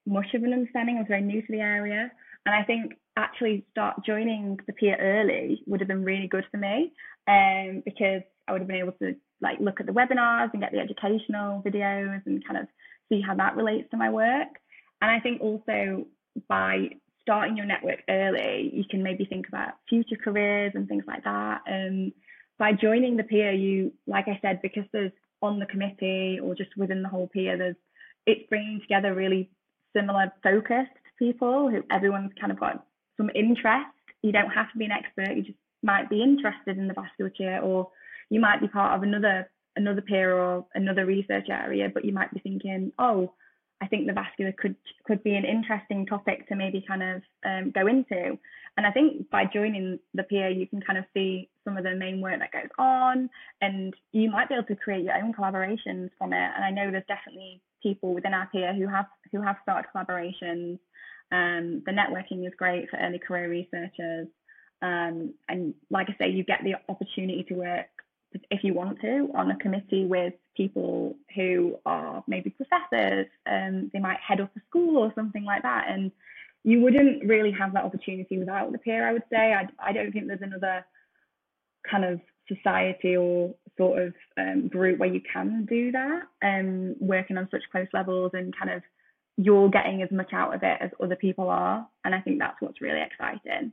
much 0.06 0.34
of 0.34 0.44
an 0.44 0.54
understanding. 0.54 0.96
I 0.98 1.00
was 1.02 1.08
very 1.08 1.22
new 1.22 1.42
to 1.42 1.52
the 1.52 1.60
area. 1.60 2.12
And 2.46 2.56
I 2.56 2.64
think 2.64 2.94
actually 3.16 3.66
start 3.72 4.04
joining 4.06 4.60
the 4.68 4.74
peer 4.74 4.98
early 5.00 5.62
would 5.68 5.80
have 5.80 5.88
been 5.88 6.04
really 6.04 6.28
good 6.28 6.46
for 6.52 6.58
me 6.58 6.92
um, 7.28 7.84
because 7.86 8.22
I 8.48 8.52
would 8.52 8.62
have 8.62 8.68
been 8.68 8.78
able 8.78 8.94
to 8.94 9.16
like 9.42 9.60
look 9.60 9.80
at 9.80 9.86
the 9.86 9.94
webinars 9.94 10.50
and 10.54 10.62
get 10.62 10.72
the 10.72 10.80
educational 10.80 11.62
videos 11.62 12.22
and 12.26 12.46
kind 12.46 12.60
of 12.60 12.68
see 13.14 13.22
how 13.22 13.36
that 13.36 13.56
relates 13.56 13.90
to 13.92 13.98
my 13.98 14.10
work. 14.10 14.48
And 15.02 15.12
I 15.12 15.20
think 15.20 15.42
also 15.42 16.06
by 16.48 16.90
starting 17.22 17.58
your 17.58 17.66
network 17.66 18.00
early, 18.10 18.72
you 18.74 18.84
can 18.90 19.04
maybe 19.04 19.26
think 19.26 19.48
about 19.48 19.74
future 19.88 20.18
careers 20.22 20.74
and 20.76 20.88
things 20.88 21.04
like 21.08 21.24
that. 21.24 21.62
Um, 21.70 22.14
by 22.58 22.74
joining 22.74 23.18
the 23.18 23.24
PIA, 23.24 23.54
you, 23.54 23.94
like 24.08 24.28
I 24.28 24.40
said, 24.42 24.62
because 24.62 24.86
there's 24.92 25.12
on 25.42 25.60
the 25.60 25.66
committee 25.66 26.40
or 26.42 26.56
just 26.56 26.76
within 26.78 27.04
the 27.04 27.10
whole 27.10 27.28
PIA, 27.28 27.58
there's 27.58 27.76
it's 28.26 28.48
bringing 28.50 28.80
together 28.80 29.14
really 29.14 29.50
similar 29.96 30.32
focused 30.42 30.92
people 31.20 31.70
who 31.70 31.84
everyone's 31.92 32.32
kind 32.40 32.52
of 32.52 32.60
got 32.60 32.86
some 33.18 33.30
interest. 33.36 33.88
You 34.22 34.32
don't 34.32 34.50
have 34.50 34.72
to 34.72 34.78
be 34.78 34.86
an 34.86 34.92
expert. 34.92 35.36
You 35.36 35.44
just 35.44 35.58
might 35.84 36.10
be 36.10 36.24
interested 36.24 36.78
in 36.78 36.88
the 36.88 36.94
vasculature, 36.94 37.62
or 37.62 37.90
you 38.30 38.40
might 38.40 38.62
be 38.62 38.68
part 38.68 38.96
of 38.96 39.04
another 39.04 39.50
another 39.76 40.02
peer 40.02 40.36
or 40.36 40.66
another 40.76 41.06
research 41.06 41.48
area, 41.50 41.90
but 41.94 42.06
you 42.06 42.14
might 42.14 42.34
be 42.34 42.40
thinking, 42.40 42.92
oh, 43.00 43.34
I 43.82 43.88
think 43.88 44.08
the 44.08 44.14
vascular 44.14 44.54
could 44.54 44.76
could 45.06 45.24
be 45.24 45.36
an 45.36 45.44
interesting 45.44 46.06
topic 46.06 46.48
to 46.48 46.56
maybe 46.56 46.86
kind 46.88 47.04
of 47.04 47.22
um, 47.46 47.72
go 47.72 47.88
into. 47.88 48.38
And 48.78 48.88
I 48.88 48.92
think 48.92 49.30
by 49.30 49.44
joining 49.46 50.00
the 50.14 50.24
PIA, 50.24 50.52
you 50.52 50.68
can 50.68 50.82
kind 50.82 50.98
of 50.98 51.06
see 51.14 51.50
some 51.66 51.78
of 51.78 51.84
the 51.84 51.94
main 51.94 52.22
work 52.22 52.40
that 52.40 52.54
goes 52.54 52.72
on, 52.80 53.30
and 53.62 53.94
you 54.14 54.32
might 54.32 54.48
be 54.48 54.56
able 54.56 54.68
to 54.68 54.76
create 54.76 55.04
your 55.04 55.16
own 55.16 55.34
collaborations 55.34 56.10
from 56.18 56.34
it. 56.34 56.50
And 56.56 56.64
I 56.64 56.72
know 56.72 56.90
there's 56.92 57.04
definitely 57.08 57.62
people 57.84 58.14
within 58.14 58.34
our 58.34 58.48
PIA 58.52 58.74
who 58.74 58.88
have 58.88 59.08
who 59.32 59.42
have 59.42 59.58
started 59.64 59.90
collaborations. 59.94 60.80
Um, 61.32 61.84
the 61.86 61.92
networking 61.92 62.48
is 62.48 62.54
great 62.58 62.90
for 62.90 62.98
early 62.98 63.20
career 63.20 63.50
researchers. 63.50 64.28
Um, 64.82 65.34
and 65.50 65.74
like 65.90 66.08
I 66.10 66.16
say, 66.18 66.30
you 66.30 66.44
get 66.44 66.60
the 66.64 66.76
opportunity 66.90 67.46
to 67.50 67.56
work 67.56 67.88
if 68.52 68.64
you 68.64 68.74
want 68.74 69.00
to, 69.02 69.30
on 69.36 69.52
a 69.52 69.58
committee 69.58 70.06
with 70.06 70.34
people 70.56 71.16
who 71.36 71.78
are 71.86 72.24
maybe 72.28 72.50
professors, 72.50 73.28
um, 73.50 73.90
they 73.94 74.00
might 74.00 74.20
head 74.20 74.42
up 74.42 74.52
a 74.56 74.62
school 74.70 74.98
or 74.98 75.12
something 75.16 75.44
like 75.44 75.64
that. 75.64 75.86
And 75.90 76.12
you 76.64 76.82
wouldn't 76.82 77.26
really 77.26 77.52
have 77.52 77.74
that 77.74 77.84
opportunity 77.84 78.38
without 78.38 78.72
the 78.72 78.78
peer, 78.78 79.08
I 79.08 79.14
would 79.14 79.24
say. 79.32 79.54
I, 79.54 79.68
I 79.80 79.92
don't 79.92 80.12
think 80.12 80.28
there's 80.28 80.42
another 80.42 80.86
kind 81.90 82.06
of 82.06 82.22
society 82.48 83.16
or 83.16 83.54
sort 83.78 84.02
of 84.02 84.14
um, 84.38 84.68
group 84.68 85.00
where 85.00 85.14
you 85.14 85.22
can 85.32 85.66
do 85.66 85.92
that, 85.92 86.24
um, 86.44 86.96
working 87.00 87.38
on 87.38 87.48
such 87.52 87.64
close 87.72 87.88
levels 87.94 88.32
and 88.34 88.56
kind 88.58 88.72
of 88.72 88.82
you're 89.38 89.70
getting 89.70 90.02
as 90.04 90.12
much 90.12 90.32
out 90.32 90.54
of 90.54 90.62
it 90.64 90.78
as 90.80 90.92
other 91.02 91.16
people 91.16 91.50
are. 91.50 91.88
And 92.06 92.14
I 92.14 92.22
think 92.22 92.40
that's 92.40 92.62
what's 92.62 92.82
really 92.82 93.02
exciting. 93.02 93.72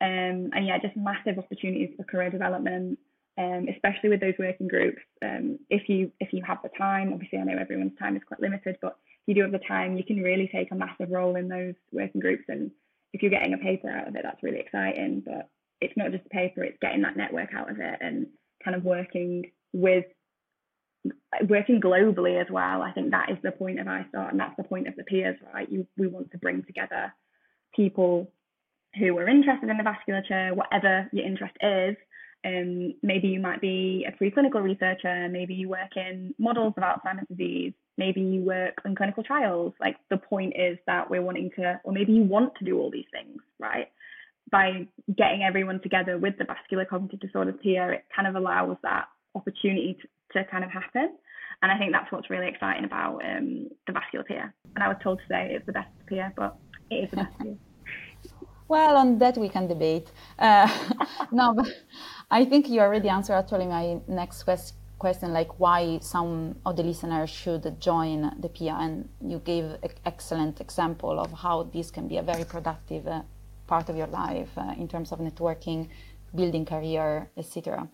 Um, 0.00 0.50
and 0.52 0.66
yeah, 0.66 0.78
just 0.78 0.96
massive 0.96 1.38
opportunities 1.38 1.94
for 1.96 2.04
career 2.04 2.30
development 2.30 2.98
um, 3.38 3.66
especially 3.74 4.08
with 4.08 4.20
those 4.20 4.34
working 4.38 4.68
groups. 4.68 5.02
Um, 5.22 5.58
if 5.68 5.88
you 5.88 6.10
if 6.20 6.32
you 6.32 6.42
have 6.46 6.58
the 6.62 6.70
time, 6.76 7.12
obviously 7.12 7.38
I 7.38 7.44
know 7.44 7.58
everyone's 7.58 7.98
time 7.98 8.16
is 8.16 8.22
quite 8.26 8.40
limited, 8.40 8.78
but 8.80 8.96
if 9.26 9.28
you 9.28 9.34
do 9.34 9.42
have 9.42 9.52
the 9.52 9.66
time, 9.66 9.96
you 9.96 10.04
can 10.04 10.22
really 10.22 10.48
take 10.52 10.70
a 10.72 10.74
massive 10.74 11.10
role 11.10 11.36
in 11.36 11.48
those 11.48 11.74
working 11.92 12.20
groups. 12.20 12.44
And 12.48 12.70
if 13.12 13.22
you're 13.22 13.30
getting 13.30 13.54
a 13.54 13.58
paper 13.58 13.90
out 13.90 14.08
of 14.08 14.16
it, 14.16 14.22
that's 14.22 14.42
really 14.42 14.60
exciting. 14.60 15.22
But 15.24 15.50
it's 15.80 15.96
not 15.96 16.12
just 16.12 16.26
a 16.26 16.30
paper; 16.30 16.64
it's 16.64 16.78
getting 16.80 17.02
that 17.02 17.16
network 17.16 17.52
out 17.54 17.70
of 17.70 17.78
it 17.78 17.98
and 18.00 18.26
kind 18.64 18.74
of 18.74 18.84
working 18.84 19.50
with 19.72 20.06
working 21.48 21.80
globally 21.80 22.40
as 22.40 22.48
well. 22.50 22.82
I 22.82 22.92
think 22.92 23.10
that 23.10 23.30
is 23.30 23.38
the 23.42 23.52
point 23.52 23.80
of 23.80 23.86
ISTAART, 23.86 24.30
and 24.30 24.40
that's 24.40 24.56
the 24.56 24.64
point 24.64 24.88
of 24.88 24.96
the 24.96 25.04
peers, 25.04 25.36
right? 25.52 25.70
You 25.70 25.86
we 25.98 26.06
want 26.06 26.30
to 26.32 26.38
bring 26.38 26.62
together 26.64 27.12
people 27.74 28.32
who 28.98 29.16
are 29.18 29.28
interested 29.28 29.68
in 29.68 29.76
the 29.76 29.84
vasculature, 29.84 30.54
whatever 30.54 31.08
your 31.12 31.26
interest 31.26 31.54
is, 31.60 31.96
um, 32.46 32.94
maybe 33.02 33.28
you 33.28 33.40
might 33.40 33.60
be 33.60 34.06
a 34.06 34.12
preclinical 34.22 34.62
researcher, 34.62 35.28
maybe 35.28 35.54
you 35.54 35.68
work 35.68 35.96
in 35.96 36.34
models 36.38 36.74
of 36.76 36.82
Alzheimer's 36.82 37.26
disease, 37.28 37.72
maybe 37.98 38.20
you 38.20 38.42
work 38.42 38.74
in 38.84 38.94
clinical 38.94 39.24
trials. 39.24 39.72
Like 39.80 39.96
the 40.10 40.18
point 40.18 40.54
is 40.56 40.78
that 40.86 41.10
we're 41.10 41.22
wanting 41.22 41.50
to, 41.56 41.80
or 41.82 41.92
maybe 41.92 42.12
you 42.12 42.22
want 42.22 42.54
to 42.56 42.64
do 42.64 42.78
all 42.78 42.90
these 42.90 43.06
things, 43.10 43.40
right? 43.58 43.88
By 44.50 44.86
getting 45.16 45.42
everyone 45.42 45.80
together 45.82 46.18
with 46.18 46.38
the 46.38 46.44
vascular 46.44 46.84
cognitive 46.84 47.18
disorders 47.18 47.56
PIA, 47.62 47.88
it 47.88 48.04
kind 48.14 48.28
of 48.28 48.36
allows 48.36 48.76
that 48.84 49.06
opportunity 49.34 49.98
to, 50.00 50.38
to 50.38 50.48
kind 50.48 50.62
of 50.62 50.70
happen. 50.70 51.16
And 51.62 51.72
I 51.72 51.78
think 51.78 51.92
that's 51.92 52.12
what's 52.12 52.30
really 52.30 52.48
exciting 52.48 52.84
about 52.84 53.24
um, 53.24 53.68
the 53.86 53.92
vascular 53.92 54.24
peer. 54.24 54.54
And 54.76 54.84
I 54.84 54.88
was 54.88 54.98
told 55.02 55.20
today 55.22 55.52
it's 55.56 55.66
the 55.66 55.72
best 55.72 55.88
peer, 56.06 56.32
but 56.36 56.56
it 56.90 56.96
is 56.96 57.10
the 57.10 57.16
best 57.16 57.38
PIA. 57.40 57.56
Well, 58.68 58.96
on 58.96 59.18
that 59.18 59.38
we 59.38 59.48
can 59.48 59.68
debate. 59.68 60.10
Uh, 60.38 60.68
no, 61.30 61.54
but 61.54 61.68
I 62.30 62.44
think 62.44 62.68
you 62.68 62.80
already 62.80 63.08
answered 63.08 63.34
actually 63.34 63.66
my 63.66 64.00
next 64.08 64.42
quest- 64.42 64.74
question, 64.98 65.32
like 65.32 65.60
why 65.60 65.98
some 66.00 66.56
of 66.64 66.76
the 66.76 66.82
listeners 66.82 67.30
should 67.30 67.80
join 67.80 68.32
the 68.40 68.48
PIA, 68.48 68.76
and 68.80 69.08
you 69.20 69.38
gave 69.38 69.64
an 69.64 69.90
excellent 70.04 70.60
example 70.60 71.20
of 71.20 71.32
how 71.32 71.64
this 71.64 71.90
can 71.90 72.08
be 72.08 72.16
a 72.16 72.22
very 72.22 72.44
productive 72.44 73.06
uh, 73.06 73.22
part 73.66 73.88
of 73.88 73.96
your 73.96 74.08
life 74.08 74.50
uh, 74.56 74.74
in 74.76 74.88
terms 74.88 75.12
of 75.12 75.20
networking, 75.20 75.88
building 76.34 76.64
career, 76.64 77.30
etc. 77.36 77.88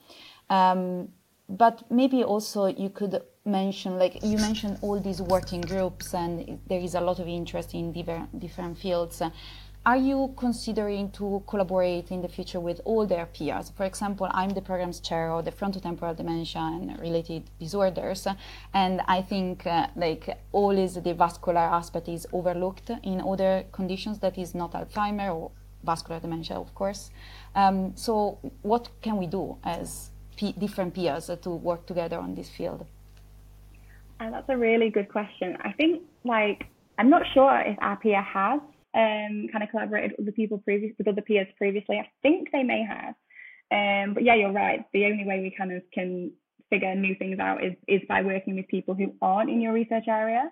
Um, 0.48 1.08
but 1.48 1.82
maybe 1.90 2.24
also 2.24 2.66
you 2.66 2.88
could 2.90 3.20
mention, 3.44 3.98
like 3.98 4.22
you 4.22 4.38
mentioned, 4.38 4.78
all 4.80 4.98
these 5.00 5.20
working 5.20 5.60
groups, 5.60 6.14
and 6.14 6.60
there 6.66 6.80
is 6.80 6.94
a 6.94 7.00
lot 7.00 7.18
of 7.18 7.28
interest 7.28 7.74
in 7.74 7.92
different 7.92 8.40
different 8.40 8.78
fields. 8.78 9.20
Are 9.84 9.96
you 9.96 10.32
considering 10.36 11.10
to 11.10 11.42
collaborate 11.48 12.12
in 12.12 12.22
the 12.22 12.28
future 12.28 12.60
with 12.60 12.80
all 12.84 13.04
their 13.04 13.26
peers? 13.26 13.72
For 13.76 13.84
example, 13.84 14.28
I'm 14.30 14.50
the 14.50 14.62
program's 14.62 15.00
chair 15.00 15.32
of 15.32 15.44
the 15.44 15.50
frontotemporal 15.50 16.16
dementia 16.16 16.60
and 16.60 16.96
related 17.00 17.50
disorders, 17.58 18.28
and 18.72 19.00
I 19.08 19.22
think 19.22 19.66
uh, 19.66 19.88
like 19.96 20.38
always 20.52 20.94
the 20.94 21.14
vascular 21.14 21.58
aspect 21.58 22.08
is 22.08 22.28
overlooked 22.32 22.92
in 23.02 23.20
other 23.22 23.64
conditions 23.72 24.20
that 24.20 24.38
is 24.38 24.54
not 24.54 24.70
Alzheimer 24.74 25.34
or 25.34 25.50
vascular 25.82 26.20
dementia, 26.20 26.58
of 26.58 26.72
course. 26.76 27.10
Um, 27.56 27.96
so, 27.96 28.38
what 28.62 28.88
can 29.02 29.16
we 29.16 29.26
do 29.26 29.56
as 29.64 30.10
different 30.60 30.94
peers 30.94 31.28
to 31.42 31.50
work 31.50 31.86
together 31.86 32.18
on 32.18 32.36
this 32.36 32.48
field? 32.48 32.86
Uh, 34.20 34.30
that's 34.30 34.48
a 34.48 34.56
really 34.56 34.90
good 34.90 35.08
question. 35.08 35.56
I 35.64 35.72
think 35.72 36.02
like 36.22 36.66
I'm 36.98 37.10
not 37.10 37.22
sure 37.34 37.60
if 37.66 37.76
our 37.80 37.98
has 38.22 38.60
um, 38.94 39.48
kind 39.50 39.62
of 39.62 39.70
collaborated 39.70 40.12
with 40.16 40.26
the 40.26 40.32
people 40.32 40.58
previous 40.58 40.94
with 40.98 41.08
other 41.08 41.22
peers 41.22 41.46
previously. 41.56 41.98
I 41.98 42.08
think 42.22 42.50
they 42.52 42.62
may 42.62 42.84
have. 42.84 43.14
Um, 43.72 44.14
but 44.14 44.22
yeah, 44.22 44.34
you're 44.34 44.52
right. 44.52 44.84
The 44.92 45.06
only 45.06 45.24
way 45.24 45.40
we 45.40 45.54
kind 45.56 45.72
of 45.72 45.82
can 45.92 46.32
figure 46.68 46.94
new 46.94 47.14
things 47.14 47.38
out 47.38 47.64
is 47.64 47.74
is 47.88 48.00
by 48.08 48.22
working 48.22 48.56
with 48.56 48.66
people 48.68 48.94
who 48.94 49.14
aren't 49.20 49.50
in 49.50 49.60
your 49.60 49.72
research 49.72 50.04
area. 50.08 50.50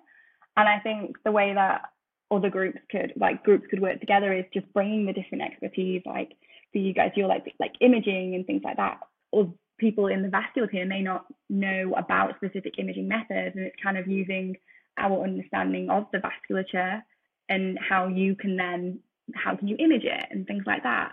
And 0.57 0.69
I 0.69 0.79
think 0.81 1.17
the 1.25 1.33
way 1.33 1.55
that 1.55 1.83
other 2.31 2.51
groups 2.51 2.79
could 2.91 3.13
like 3.17 3.43
groups 3.43 3.67
could 3.69 3.81
work 3.81 4.01
together 4.01 4.33
is 4.33 4.45
just 4.55 4.73
bringing 4.73 5.07
the 5.07 5.13
different 5.13 5.45
expertise. 5.45 6.03
Like 6.07 6.33
for 6.73 6.79
you 6.79 6.95
guys, 6.95 7.13
you're 7.15 7.29
like 7.29 7.45
like 7.59 7.73
imaging 7.81 8.35
and 8.35 8.47
things 8.47 8.63
like 8.65 8.77
that. 8.77 9.01
Or 9.33 9.53
people 9.79 10.07
in 10.07 10.23
the 10.23 10.29
vascular 10.29 10.69
team 10.69 10.89
may 10.89 11.03
not 11.03 11.27
know 11.49 11.95
about 11.97 12.37
specific 12.37 12.79
imaging 12.79 13.09
methods, 13.09 13.57
and 13.57 13.67
it's 13.67 13.83
kind 13.83 13.99
of 13.99 14.07
using 14.07 14.57
our 14.99 15.23
understanding 15.23 15.89
of 15.91 16.07
the 16.13 16.19
vasculature 16.19 17.03
and 17.51 17.79
how 17.79 18.07
you 18.07 18.35
can 18.35 18.57
then 18.57 19.01
how 19.35 19.55
can 19.55 19.69
you 19.69 19.77
image 19.79 20.05
it 20.05 20.27
and 20.31 20.47
things 20.47 20.65
like 20.67 20.83
that. 20.83 21.13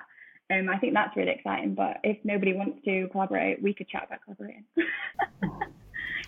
Um, 0.49 0.69
I 0.69 0.77
think 0.77 0.93
that's 0.93 1.15
really 1.17 1.31
exciting. 1.31 1.75
But 1.75 1.97
if 2.03 2.17
nobody 2.23 2.53
wants 2.53 2.79
to 2.85 3.09
collaborate, 3.11 3.61
we 3.61 3.73
could 3.73 3.89
chat 3.89 4.05
about 4.07 4.23
collaborating. 4.23 4.63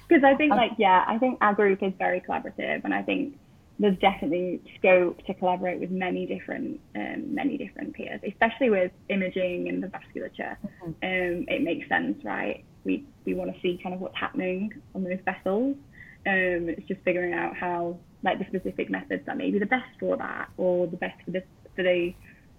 Because 0.09 0.23
I 0.23 0.33
think, 0.35 0.51
like, 0.51 0.71
yeah, 0.79 1.05
I 1.07 1.19
think 1.19 1.37
our 1.39 1.53
group 1.53 1.83
is 1.83 1.93
very 1.99 2.19
collaborative, 2.19 2.83
and 2.83 2.95
I 2.95 3.03
think 3.03 3.37
there's 3.77 3.97
definitely 3.99 4.59
scope 4.77 5.23
to 5.27 5.33
collaborate 5.35 5.79
with 5.79 5.91
many 5.91 6.25
different 6.25 6.79
um, 6.95 7.33
many 7.33 7.57
different 7.57 7.93
peers, 7.93 8.19
especially 8.27 8.71
with 8.71 8.91
imaging 9.09 9.69
and 9.69 9.83
the 9.83 9.87
vasculature. 9.87 10.57
Mm-hmm. 10.65 10.87
Um, 10.87 11.45
it 11.47 11.61
makes 11.61 11.87
sense, 11.87 12.23
right? 12.25 12.65
We 12.83 13.05
we 13.25 13.35
want 13.35 13.53
to 13.53 13.61
see 13.61 13.79
kind 13.81 13.93
of 13.93 14.01
what's 14.01 14.17
happening 14.17 14.73
on 14.95 15.03
those 15.03 15.19
vessels. 15.23 15.77
Um, 16.25 16.69
it's 16.69 16.87
just 16.87 17.01
figuring 17.03 17.33
out 17.33 17.55
how 17.55 17.99
like 18.23 18.39
the 18.39 18.45
specific 18.45 18.89
methods 18.89 19.23
that 19.25 19.37
may 19.37 19.51
be 19.51 19.59
the 19.59 19.65
best 19.65 19.89
for 19.99 20.17
that 20.17 20.49
or 20.57 20.87
the 20.87 20.97
best 20.97 21.19
for 21.25 21.31
the 21.31 21.43
for 21.75 21.83
the 21.83 22.13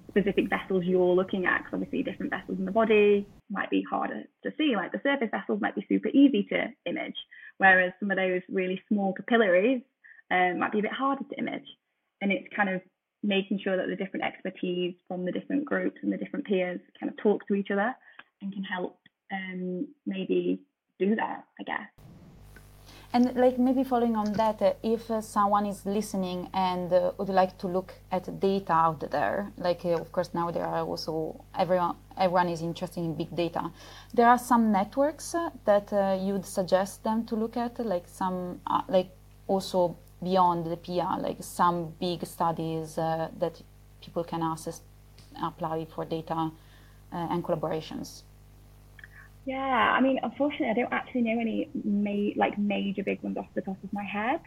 specific 0.09 0.49
vessels 0.49 0.83
you're 0.85 1.15
looking 1.15 1.47
at 1.47 1.59
because 1.59 1.75
obviously 1.75 2.03
different 2.03 2.33
vessels 2.33 2.59
in 2.59 2.65
the 2.65 2.73
body 2.73 3.27
might 3.49 3.71
be 3.71 3.85
harder 3.89 4.25
to 4.43 4.51
see 4.59 4.75
like 4.75 4.91
the 4.91 5.01
surface 5.05 5.29
vessels 5.31 5.61
might 5.61 5.75
be 5.75 5.87
super 5.89 6.09
easy 6.09 6.43
to 6.51 6.67
image 6.87 7.15
whereas 7.59 7.93
some 8.01 8.11
of 8.11 8.17
those 8.17 8.41
really 8.49 8.83
small 8.89 9.13
capillaries 9.13 9.83
um, 10.31 10.59
might 10.59 10.73
be 10.73 10.79
a 10.79 10.83
bit 10.83 10.93
harder 10.93 11.25
to 11.25 11.39
image. 11.39 11.67
And 12.21 12.33
it's 12.33 12.47
kind 12.55 12.69
of 12.69 12.81
making 13.23 13.61
sure 13.63 13.77
that 13.77 13.87
the 13.89 13.97
different 13.97 14.25
expertise 14.25 14.95
from 15.09 15.25
the 15.25 15.33
different 15.33 15.65
groups 15.65 15.99
and 16.03 16.13
the 16.13 16.17
different 16.17 16.47
peers 16.47 16.81
kind 16.99 17.11
of 17.11 17.17
talk 17.19 17.47
to 17.49 17.55
each 17.55 17.71
other 17.71 17.95
and 18.41 18.53
can 18.53 18.63
help 18.63 18.99
um, 19.33 19.87
maybe 20.07 20.59
do 20.99 21.15
that 21.15 21.45
i 21.61 21.63
guess 21.63 22.10
and 23.13 23.35
like 23.35 23.59
maybe 23.59 23.83
following 23.83 24.15
on 24.17 24.33
that, 24.35 24.63
uh, 24.63 24.73
if 24.85 25.11
uh, 25.11 25.21
someone 25.21 25.67
is 25.67 25.85
listening 25.85 26.49
and 26.55 26.93
uh, 26.93 27.11
would 27.19 27.29
like 27.29 27.59
to 27.59 27.67
look 27.67 27.93
at 28.13 28.39
data 28.39 28.73
out 28.73 29.11
there, 29.11 29.51
like 29.59 29.85
uh, 29.85 30.01
of 30.01 30.13
course 30.13 30.31
now 30.33 30.51
there 30.53 30.65
are 30.65 30.85
also 30.85 31.45
everyone 31.59 31.97
everyone 32.17 32.49
is 32.49 32.63
interested 32.63 33.01
in 33.01 33.15
big 33.15 33.35
data. 33.35 33.73
There 34.15 34.29
are 34.29 34.39
some 34.39 34.71
networks 34.71 35.35
uh, 35.35 35.51
that 35.65 35.93
uh, 35.93 36.19
you'd 36.21 36.47
suggest 36.47 37.03
them 37.03 37.25
to 37.27 37.35
look 37.35 37.57
at, 37.57 37.85
like 37.85 38.07
some 38.07 38.61
like 38.89 39.11
also 39.49 39.97
beyond 40.23 40.67
the 40.67 40.77
PIA, 40.77 41.17
like 41.19 41.39
some 41.41 41.93
big 41.99 42.25
studies 42.25 42.95
that 42.95 43.61
people 44.01 44.23
can 44.23 44.43
access, 44.43 44.83
apply 45.43 45.87
for 45.87 46.05
data 46.05 46.53
and 47.11 47.43
collaborations. 47.43 48.23
Yeah, 49.47 49.57
I 49.97 50.01
mean, 50.01 50.19
unfortunately, 50.23 50.69
I 50.71 50.75
don't 50.75 50.93
actually 50.93 51.23
know 51.23 51.41
any 51.41 51.71
ma- 51.85 52.33
like 52.37 52.59
major 52.59 53.03
big 53.03 53.23
ones 53.23 53.37
off 53.39 53.47
the 53.55 53.63
top 53.63 53.83
of 53.83 53.93
my 53.93 54.05
head. 54.05 54.41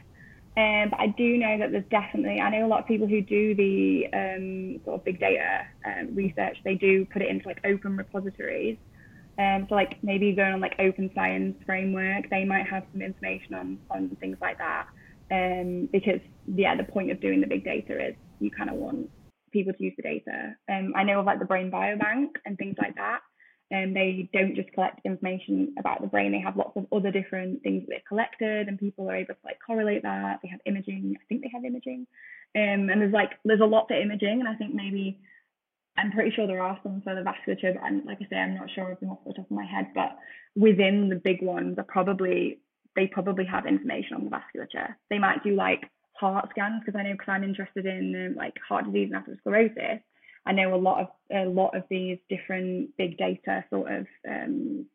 Um, 0.55 0.91
but 0.91 0.99
I 0.99 1.07
do 1.17 1.37
know 1.37 1.57
that 1.59 1.71
there's 1.71 1.85
definitely, 1.89 2.39
I 2.39 2.51
know 2.51 2.65
a 2.65 2.69
lot 2.69 2.81
of 2.81 2.87
people 2.87 3.07
who 3.07 3.21
do 3.21 3.55
the 3.55 4.05
um, 4.13 4.79
sort 4.85 4.99
of 4.99 5.03
big 5.05 5.19
data 5.19 5.61
um, 5.85 6.13
research, 6.15 6.57
they 6.63 6.75
do 6.75 7.05
put 7.11 7.23
it 7.23 7.29
into 7.29 7.47
like 7.47 7.59
open 7.65 7.97
repositories. 7.97 8.77
Um, 9.39 9.65
so 9.67 9.73
like 9.73 9.97
maybe 10.03 10.33
going 10.35 10.53
on 10.53 10.61
like 10.61 10.75
open 10.77 11.09
science 11.15 11.55
framework, 11.65 12.29
they 12.29 12.45
might 12.45 12.67
have 12.67 12.83
some 12.91 13.01
information 13.01 13.55
on, 13.55 13.79
on 13.89 14.15
things 14.19 14.37
like 14.41 14.59
that. 14.59 14.85
Um, 15.31 15.89
because 15.91 16.19
yeah, 16.45 16.75
the 16.77 16.83
point 16.83 17.09
of 17.09 17.19
doing 17.19 17.41
the 17.41 17.47
big 17.47 17.63
data 17.63 18.09
is 18.09 18.15
you 18.39 18.51
kind 18.51 18.69
of 18.69 18.75
want 18.75 19.09
people 19.51 19.73
to 19.73 19.83
use 19.83 19.93
the 19.97 20.03
data. 20.03 20.55
Um, 20.71 20.93
I 20.95 21.03
know 21.03 21.19
of 21.19 21.25
like 21.25 21.39
the 21.39 21.45
Brain 21.45 21.71
Biobank 21.71 22.29
and 22.45 22.59
things 22.59 22.75
like 22.79 22.93
that 22.95 23.21
and 23.71 23.95
they 23.95 24.29
don't 24.33 24.55
just 24.55 24.71
collect 24.73 24.99
information 25.05 25.73
about 25.79 26.01
the 26.01 26.07
brain 26.07 26.31
they 26.31 26.39
have 26.39 26.57
lots 26.57 26.75
of 26.75 26.85
other 26.91 27.11
different 27.11 27.63
things 27.63 27.81
that 27.81 27.89
they've 27.89 28.07
collected 28.07 28.67
and 28.67 28.79
people 28.79 29.09
are 29.09 29.15
able 29.15 29.33
to 29.33 29.39
like 29.43 29.57
correlate 29.65 30.03
that. 30.03 30.39
They 30.43 30.49
have 30.49 30.59
imaging. 30.65 31.15
I 31.19 31.25
think 31.27 31.41
they 31.41 31.51
have 31.53 31.65
imaging. 31.65 32.07
Um, 32.55 32.89
and 32.89 33.01
there's 33.01 33.13
like 33.13 33.31
there's 33.45 33.61
a 33.61 33.65
lot 33.65 33.87
for 33.87 33.99
imaging 33.99 34.39
and 34.39 34.47
i 34.47 34.53
think 34.53 34.75
maybe 34.75 35.19
i'm 35.97 36.11
pretty 36.11 36.29
sure 36.35 36.45
there 36.45 36.61
are 36.61 36.79
some 36.83 37.01
for 37.01 37.15
the 37.15 37.21
vasculature 37.21 37.73
but 37.73 38.05
like 38.05 38.19
i 38.21 38.27
say 38.29 38.35
i'm 38.35 38.53
not 38.53 38.69
sure 38.69 38.91
of 38.91 38.99
them 38.99 39.09
off 39.09 39.25
the 39.25 39.33
top 39.33 39.45
of 39.45 39.51
my 39.51 39.65
head 39.65 39.87
but 39.95 40.15
within 40.55 41.09
the 41.09 41.15
big 41.15 41.41
ones 41.41 41.79
are 41.79 41.83
probably 41.83 42.59
they 42.95 43.07
probably 43.07 43.45
have 43.45 43.65
information 43.65 44.15
on 44.15 44.23
the 44.23 44.29
vasculature. 44.29 44.93
They 45.09 45.17
might 45.17 45.43
do 45.43 45.55
like 45.55 45.89
heart 46.15 46.47
scans 46.51 46.81
because 46.85 46.97
i 46.97 47.03
know 47.03 47.13
because 47.13 47.27
i'm 47.27 47.43
interested 47.43 47.85
in 47.85 48.27
um, 48.27 48.35
like 48.35 48.53
heart 48.67 48.85
disease 48.85 49.11
and 49.11 49.23
atherosclerosis 49.23 49.99
I 50.45 50.51
know 50.51 50.73
a 50.73 50.77
lot 50.77 51.01
of 51.01 51.07
a 51.31 51.49
lot 51.49 51.75
of 51.75 51.83
these 51.89 52.17
different 52.29 52.95
big 52.97 53.17
data 53.17 53.63
sort 53.69 53.91
of 53.91 54.07
um, 54.27 54.85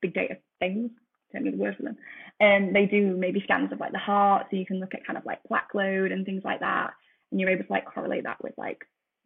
big 0.00 0.14
data 0.14 0.38
things. 0.58 0.90
Don't 1.32 1.44
know 1.44 1.50
the 1.50 1.56
word 1.56 1.76
for 1.76 1.82
them. 1.82 1.96
Um, 2.40 2.72
they 2.72 2.86
do 2.86 3.16
maybe 3.16 3.42
scans 3.42 3.72
of 3.72 3.80
like 3.80 3.92
the 3.92 3.98
heart, 3.98 4.46
so 4.50 4.56
you 4.56 4.66
can 4.66 4.80
look 4.80 4.94
at 4.94 5.06
kind 5.06 5.18
of 5.18 5.26
like 5.26 5.44
plaque 5.44 5.74
load 5.74 6.12
and 6.12 6.24
things 6.24 6.42
like 6.44 6.60
that, 6.60 6.92
and 7.30 7.40
you're 7.40 7.50
able 7.50 7.64
to 7.64 7.72
like 7.72 7.86
correlate 7.86 8.24
that 8.24 8.42
with 8.42 8.54
like 8.56 8.84